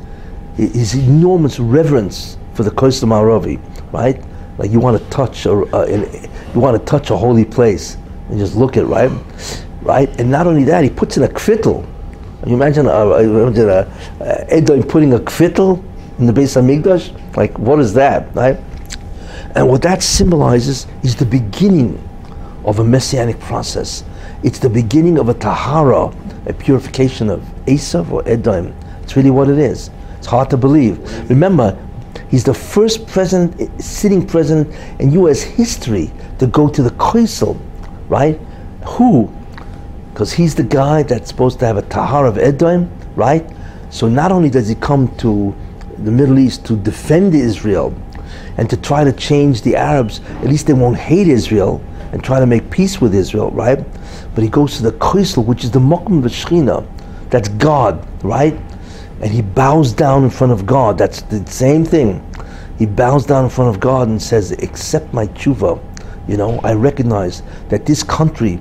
[0.56, 3.60] hi- his enormous reverence for the Kosel Maravi,
[3.92, 4.22] right?
[4.58, 5.50] Like you want to touch a,
[6.54, 7.96] you want to touch a holy place
[8.28, 9.10] and just look at it, right?
[9.82, 10.08] Right?
[10.20, 11.84] And not only that, he puts in a kvittel.
[12.46, 13.88] You imagine, uh, imagine a,
[14.20, 15.82] uh, Edom putting a kvittel
[16.18, 17.36] in the base of Migdash?
[17.36, 18.58] Like, what is that, right?
[19.54, 22.02] And what that symbolizes is the beginning
[22.64, 24.02] of a messianic process.
[24.42, 26.12] It's the beginning of a tahara,
[26.46, 28.74] a purification of Esav or Edom.
[29.02, 29.90] It's really what it is.
[30.18, 30.98] It's hard to believe.
[31.30, 31.78] Remember,
[32.28, 35.42] he's the first president, sitting president in U.S.
[35.42, 37.56] history to go to the Koisel,
[38.08, 38.36] right?
[38.84, 39.32] Who?
[40.12, 43.48] Because he's the guy that's supposed to have a tahara of Edom, right?
[43.90, 45.54] So not only does he come to
[45.98, 47.94] the Middle East to defend Israel
[48.56, 51.82] and to try to change the Arabs, at least they won't hate Israel
[52.12, 53.78] and try to make peace with Israel, right?
[54.34, 56.84] But he goes to the Koisel, which is the Mokum the
[57.30, 58.54] that's God, right?
[59.22, 60.98] And he bows down in front of God.
[60.98, 62.22] That's the same thing.
[62.78, 65.80] He bows down in front of God and says, "Accept my tshuva."
[66.28, 68.60] You know, I recognize that this country,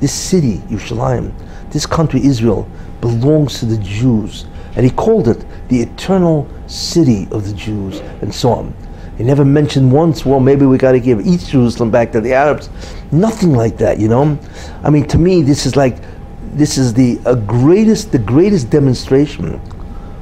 [0.00, 1.32] this city, Yerushalayim,
[1.70, 2.68] this country, Israel,
[3.00, 4.46] belongs to the Jews.
[4.76, 8.74] And he called it the eternal city of the Jews, and so on.
[9.18, 12.32] He never mentioned once, well, maybe we got to give East Jerusalem back to the
[12.32, 12.70] Arabs.
[13.12, 14.38] Nothing like that, you know.
[14.82, 15.98] I mean, to me, this is like,
[16.52, 19.60] this is the uh, greatest, the greatest demonstration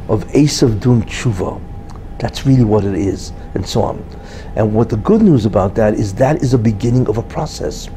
[0.09, 1.61] of Esav doing tshuva.
[2.18, 4.05] That's really what it is, and so on.
[4.57, 7.89] And what the good news about that is that is a beginning of a process.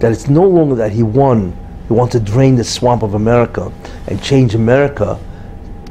[0.00, 1.56] That it's no longer that he won,
[1.88, 3.72] he wants to drain the swamp of America
[4.08, 5.18] and change America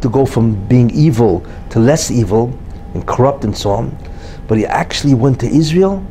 [0.02, 2.58] to go from being evil to less evil
[2.94, 3.98] and corrupt and so on.
[4.48, 6.06] But he actually went to Israel,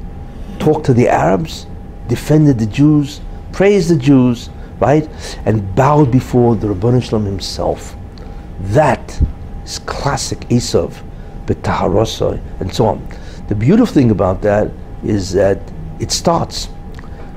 [0.59, 1.67] talked to the Arabs,
[2.09, 3.21] defended the Jews,
[3.53, 5.09] praised the Jews, right?
[5.47, 7.97] And bowed before the Ribbono Shel Olam himself.
[8.61, 9.21] That
[9.65, 11.03] is classic Esav,
[11.47, 13.09] B'taharosai, and so on.
[13.49, 14.71] The beautiful thing about that
[15.05, 15.61] is that
[16.01, 16.69] it starts.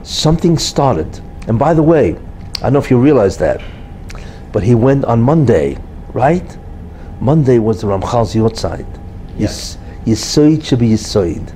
[0.07, 1.19] Something started.
[1.49, 2.15] And by the way,
[2.59, 3.61] I don't know if you realize that,
[4.53, 5.77] but he went on Monday,
[6.13, 6.57] right?
[7.19, 8.87] Monday was the Ramchal's Yotzeit.
[9.37, 9.77] Yes.
[10.05, 11.53] Yisoid sheb'Yisoid,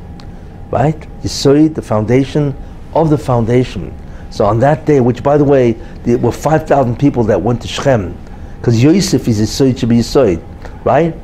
[0.69, 0.99] right?
[1.23, 2.53] Yisoid, the foundation
[2.93, 3.97] of the foundation.
[4.31, 5.71] So on that day, which by the way,
[6.03, 8.17] there were 5,000 people that went to Shechem,
[8.59, 10.43] because Yosef is Yisoid sheb'Yisoid,
[10.83, 11.15] right?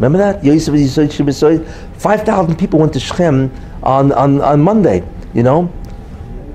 [0.00, 0.44] Remember that?
[0.44, 1.64] Yosef is Yisoid sheb'Yisoid.
[1.98, 3.52] 5,000 people went to Shechem
[3.84, 5.04] on, on, on Monday,
[5.34, 5.72] you know?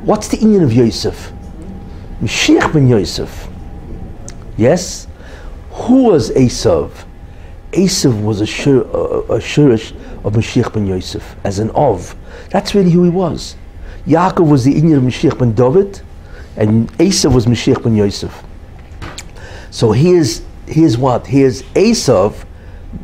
[0.04, 1.32] What's the Indian of Yosef?
[2.22, 3.50] Mashiach ben Yosef.
[4.58, 5.08] Yes?
[5.72, 6.92] Who was Esav?
[7.72, 9.92] Esav was a, shur, a, a shurish
[10.24, 12.16] of Mashiach ben Yosef, as an of.
[12.50, 13.56] That's really who he was.
[14.08, 16.02] Yaakov was the Indian of Mashiach ben David,
[16.56, 18.44] and Esav was Mashiach ben Yosef.
[19.70, 21.28] So here's, here's what?
[21.28, 22.46] Here's Esav,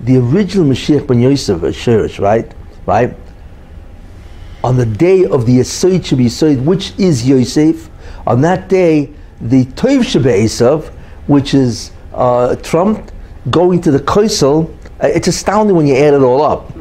[0.04, 2.52] the original Mashiach ben Yosef, a shurish, right?
[2.86, 3.16] Right?
[4.66, 7.88] On the day of the Yisoid Shabbat which is Yosef,
[8.26, 10.92] on that day, the Tov Shabbat
[11.28, 13.12] which is uh, Trump,
[13.52, 16.76] going to the Koisel, uh, it's astounding when you add it all up.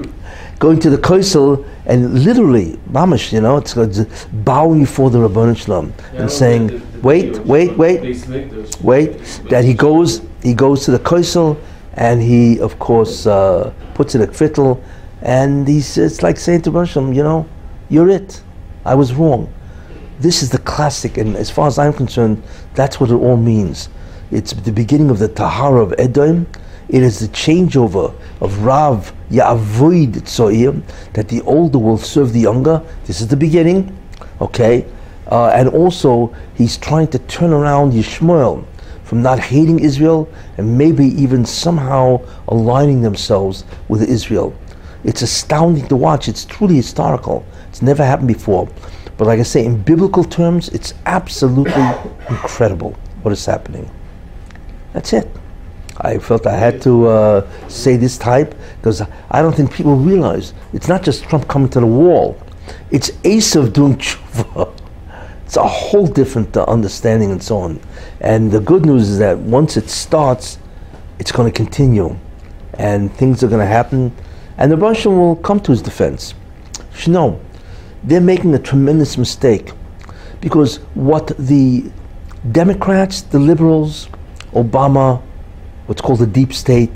[0.59, 5.55] Going to the Koisel and literally, mamash, you know, it's, it's bowing before the Ribbono
[5.55, 8.01] Shel Olam and saying, wait, wait, wait,
[8.81, 9.19] wait,
[9.51, 11.61] that he goes, he goes to the Koisel
[11.93, 14.83] and he, of course, uh, puts in a kvittel
[15.21, 17.47] and he says, it's like saying to Ribbono Shel Olam, you know,
[17.89, 18.43] you're it.
[18.85, 19.53] I was wrong.
[20.21, 22.43] This is the classic, and as far as I'm concerned,
[22.75, 23.89] that's what it all means.
[24.31, 26.47] It's the beginning of the Tahara of Edom.
[26.89, 30.83] It is the changeover of Rav Ya'avoid Tzoir,
[31.15, 32.83] that the older will serve the younger.
[33.07, 33.97] This is the beginning,
[34.41, 34.87] okay?
[35.31, 38.65] Uh, and also, he's trying to turn around Yishmael
[39.05, 40.29] from not hating Israel
[40.59, 44.55] and maybe even somehow aligning themselves with Israel.
[45.05, 46.29] It's astounding to watch.
[46.29, 47.45] It's truly historical.
[47.75, 48.69] It's never happened before.
[49.17, 51.73] But like I say, in biblical terms, it's absolutely
[52.31, 53.91] incredible what is happening.
[54.93, 55.29] That's it.
[55.97, 60.55] I felt I had to uh, say this type because I don't think people realize
[60.73, 62.41] it's not just Trump coming to the wall.
[62.93, 64.73] It's Esav doing tshuva.
[65.45, 67.81] It's a whole different uh, understanding and so on.
[68.21, 70.59] And the good news is that once it starts,
[71.19, 72.17] it's going to continue.
[72.75, 74.15] And things are going to happen.
[74.59, 76.35] And the Russian will come to his defense.
[77.05, 77.41] You know,
[78.05, 79.73] they're making a tremendous mistake
[80.41, 81.91] because what the
[82.53, 84.09] Democrats, the liberals,
[84.53, 85.23] Obama,
[85.87, 86.91] what's called the deep state,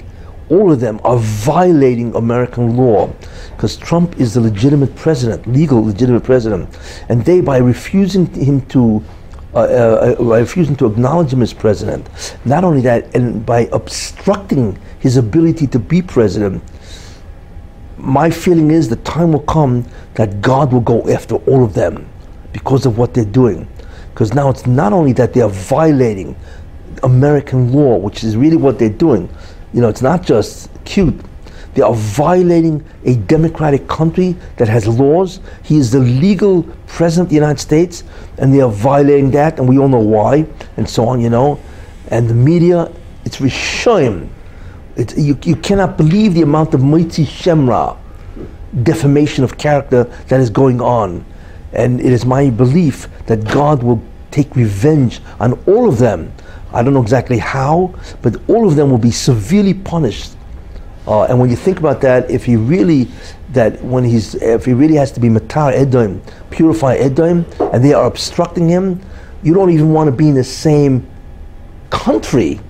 [0.51, 3.11] all of them are violating American law
[3.51, 6.79] because Trump is the legitimate president, legal legitimate president.
[7.09, 9.03] And they, by refusing him to
[9.55, 12.07] uh, uh, by refusing to acknowledge him as president.
[12.45, 16.63] Not only that, and by obstructing his ability to be president,
[17.99, 19.85] my feeling is the time will come
[20.15, 22.09] that God will go after all of them
[22.53, 23.69] because of what they're doing.
[24.13, 26.37] Because now it's not only that they are violating
[27.03, 29.29] American law, which is really what they're doing.
[29.73, 31.15] You know, it's not just cute.
[31.75, 35.41] They are violating a democratic country that has laws.
[35.63, 38.03] He is the legal president of the United States,
[38.39, 40.47] and they are violating that, and we all know why,
[40.77, 41.61] and so on, you know.
[42.09, 42.91] And the media,
[43.25, 44.29] it's Rishoyim.
[45.17, 47.97] You, you cannot believe the amount of Moitzi Shemra,
[48.83, 51.25] defamation of character that is going on.
[51.73, 56.33] And it is my belief that God will take revenge on all of them.
[56.73, 60.33] I don't know exactly how, but all of them will be severely punished.
[61.07, 63.09] Uh, and when you think about that, if he really,
[63.53, 66.21] that when he's, if he really has to be matar edom,
[66.51, 69.01] purify edom, and they are obstructing him,
[69.43, 71.09] you don't even want to be in the same
[71.89, 72.61] country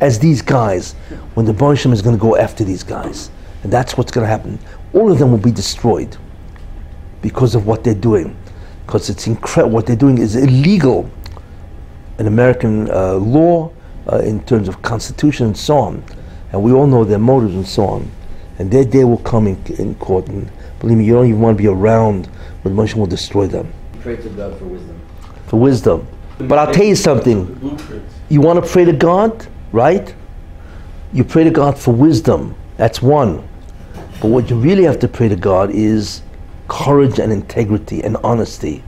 [0.00, 0.94] as these guys
[1.38, 3.30] when the Bonsham is going to go after these guys.
[3.62, 4.58] And that's what's going to happen.
[4.92, 6.16] All of them will be destroyed
[7.22, 8.36] because of what they're doing.
[8.84, 9.72] Because it's incredible.
[9.72, 11.08] What they're doing is illegal
[12.18, 13.70] in American uh, law,
[14.12, 16.02] uh, in terms of constitution and so on.
[16.50, 18.10] And we all know their motives and so on.
[18.58, 20.26] And their day will come in, in court.
[20.26, 22.26] And believe me, you don't even want to be around
[22.62, 23.72] when Moshe will destroy them.
[24.00, 25.00] Pray to God for wisdom.
[25.46, 26.08] For wisdom.
[26.38, 28.02] But I'll tell you something.
[28.28, 30.16] You want to pray to God, right?
[31.12, 32.54] You pray to God for wisdom.
[32.76, 33.48] That's one.
[34.20, 36.22] But what you really have to pray to God is
[36.68, 38.82] courage and integrity and honesty.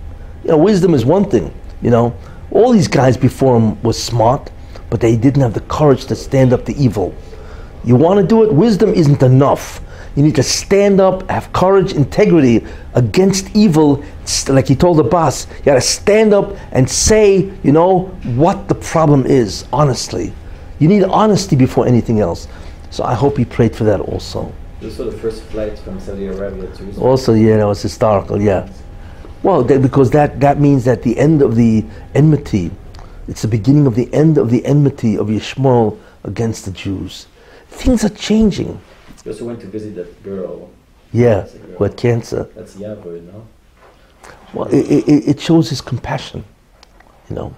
[0.45, 1.53] You know, wisdom is one thing.
[1.81, 2.15] You know,
[2.51, 4.51] all these guys before him were smart,
[4.91, 7.15] but they didn't have the courage to stand up to evil.
[7.85, 8.53] You want to do it?
[8.53, 9.81] Wisdom isn't enough.
[10.15, 14.05] You need to stand up, have courage, integrity against evil.
[14.49, 18.69] Like he told the boss, you got to stand up and say, you know, what
[18.69, 20.35] the problem is, honestly.
[20.81, 22.49] You need honesty before anything else.
[22.91, 24.53] So I hope he prayed for that also.
[24.81, 27.07] This was the first flight from Saudi Arabia to Israel.
[27.07, 28.69] Also, yeah, that was historical, yeah.
[29.43, 32.71] Well, that, because that, that means that the end of the enmity,
[33.29, 37.27] it's the beginning of the end of the enmity of Yishmael against the Jews.
[37.69, 38.81] Things are changing.
[39.25, 40.71] You also went to visit that girl.
[41.13, 42.45] Yeah, who had cancer.
[42.55, 43.47] That's Yavor, no?
[44.55, 46.45] Well, it, it, it shows his compassion,
[47.29, 47.55] you know.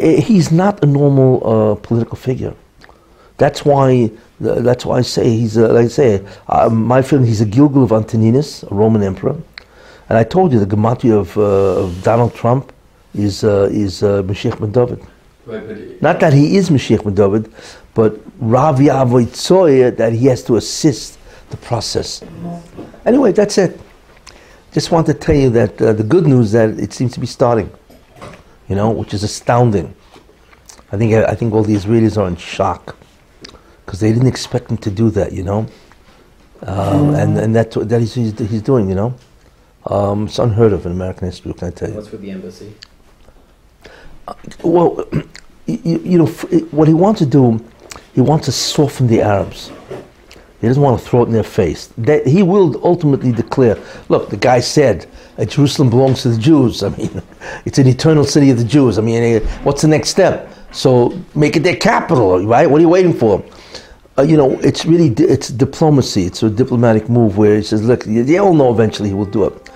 [0.00, 2.54] Eh, He's not a normal uh, political figure.
[3.36, 4.10] That's why.
[4.40, 5.56] That's why I say he's.
[5.56, 9.36] A, like I say, uh, my feeling he's a Gilgul of Antoninus, a Roman emperor,
[10.08, 12.72] and I told you the gematria of, uh, of Donald Trump
[13.14, 15.00] is uh, is uh, Mashiach ben David.
[15.46, 17.52] Right, Not that he is Mashiach ben David,
[17.94, 21.18] but Rav Yavoitzoye that he has to assist
[21.50, 22.22] the process.
[23.04, 23.78] Anyway, that's it.
[24.72, 27.26] Just want to tell you that uh, the good news that it seems to be
[27.26, 27.70] starting,
[28.70, 29.94] you know, which is astounding.
[30.92, 32.96] I think I think all the Israelis are in shock
[33.84, 35.66] because they didn't expect him to do that, you know,
[36.62, 39.14] um, and and that's what that he's, he's, he's doing, you know.
[39.86, 41.96] Um, it's unheard of in American history, can I tell you?
[41.96, 42.74] What's with the embassy?
[44.62, 45.04] Well,
[45.66, 47.64] you, you know, f- what he wants to do,
[48.14, 49.72] he wants to soften the Arabs.
[50.60, 51.86] He doesn't want to throw it in their face.
[51.96, 53.78] That he will ultimately declare,
[54.10, 55.08] look, the guy said uh,
[55.46, 56.82] Jerusalem belongs to the Jews.
[56.82, 57.22] I mean,
[57.64, 58.98] it's an eternal city of the Jews.
[58.98, 60.52] I mean, eh, what's the next step?
[60.72, 62.68] So make it their capital, right?
[62.68, 63.42] What are you waiting for?
[64.18, 66.24] Uh, you know, it's really it's diplomacy.
[66.24, 69.44] It's a diplomatic move where he says, look, they all know eventually he will do
[69.44, 69.70] it.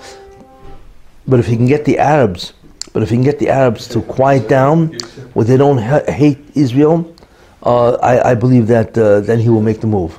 [1.27, 2.53] But if he can get the Arabs,
[2.93, 4.93] but if he can get the Arabs to quiet down,
[5.33, 7.15] where they don't ha- hate Israel,
[7.63, 10.19] uh, I, I believe that uh, then he will make the move.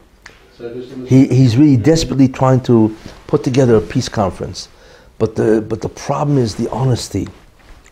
[1.08, 2.96] He, he's really desperately trying to
[3.28, 4.70] put together a peace conference,
[5.18, 7.28] but the but the problem is the honesty,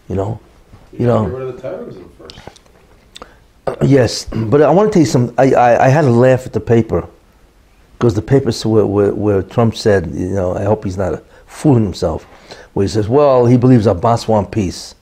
[0.10, 0.40] you know,
[0.92, 1.26] you know.
[1.26, 2.40] Get rid of the terrorism first.
[3.66, 5.36] Uh, yes, but I want to tell you something.
[5.38, 7.08] I, I, I had a laugh at the paper
[8.04, 11.86] because the paper where, where, where Trump said, you know, I hope he's not fooling
[11.86, 12.26] himself,
[12.74, 14.96] where he says, well, he believes Abbas wants peace.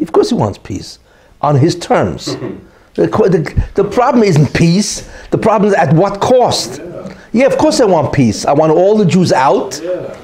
[0.00, 1.00] Of course he wants peace
[1.40, 2.26] on his terms.
[2.94, 5.10] the, the, the problem isn't peace.
[5.30, 6.78] The problem is at what cost?
[6.78, 7.18] Yeah.
[7.32, 8.44] Yeah, of course I want peace.
[8.44, 9.80] I want all the Jews out.
[9.82, 10.16] Yeah.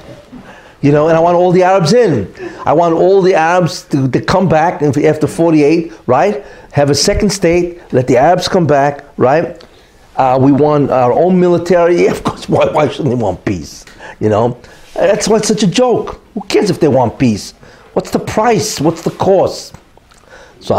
[0.81, 2.33] You know, and I want all the Arabs in.
[2.65, 6.43] I want all the Arabs to, to come back after 48, right?
[6.71, 9.63] Have a second state, let the Arabs come back, right?
[10.15, 12.01] Uh, we want our own military.
[12.03, 13.85] Yeah, of course, why, why shouldn't they want peace?
[14.19, 14.59] You know?
[14.93, 16.21] That's why it's such a joke.
[16.33, 17.53] Who cares if they want peace?
[17.93, 18.79] What's the price?
[18.81, 19.75] What's the cost?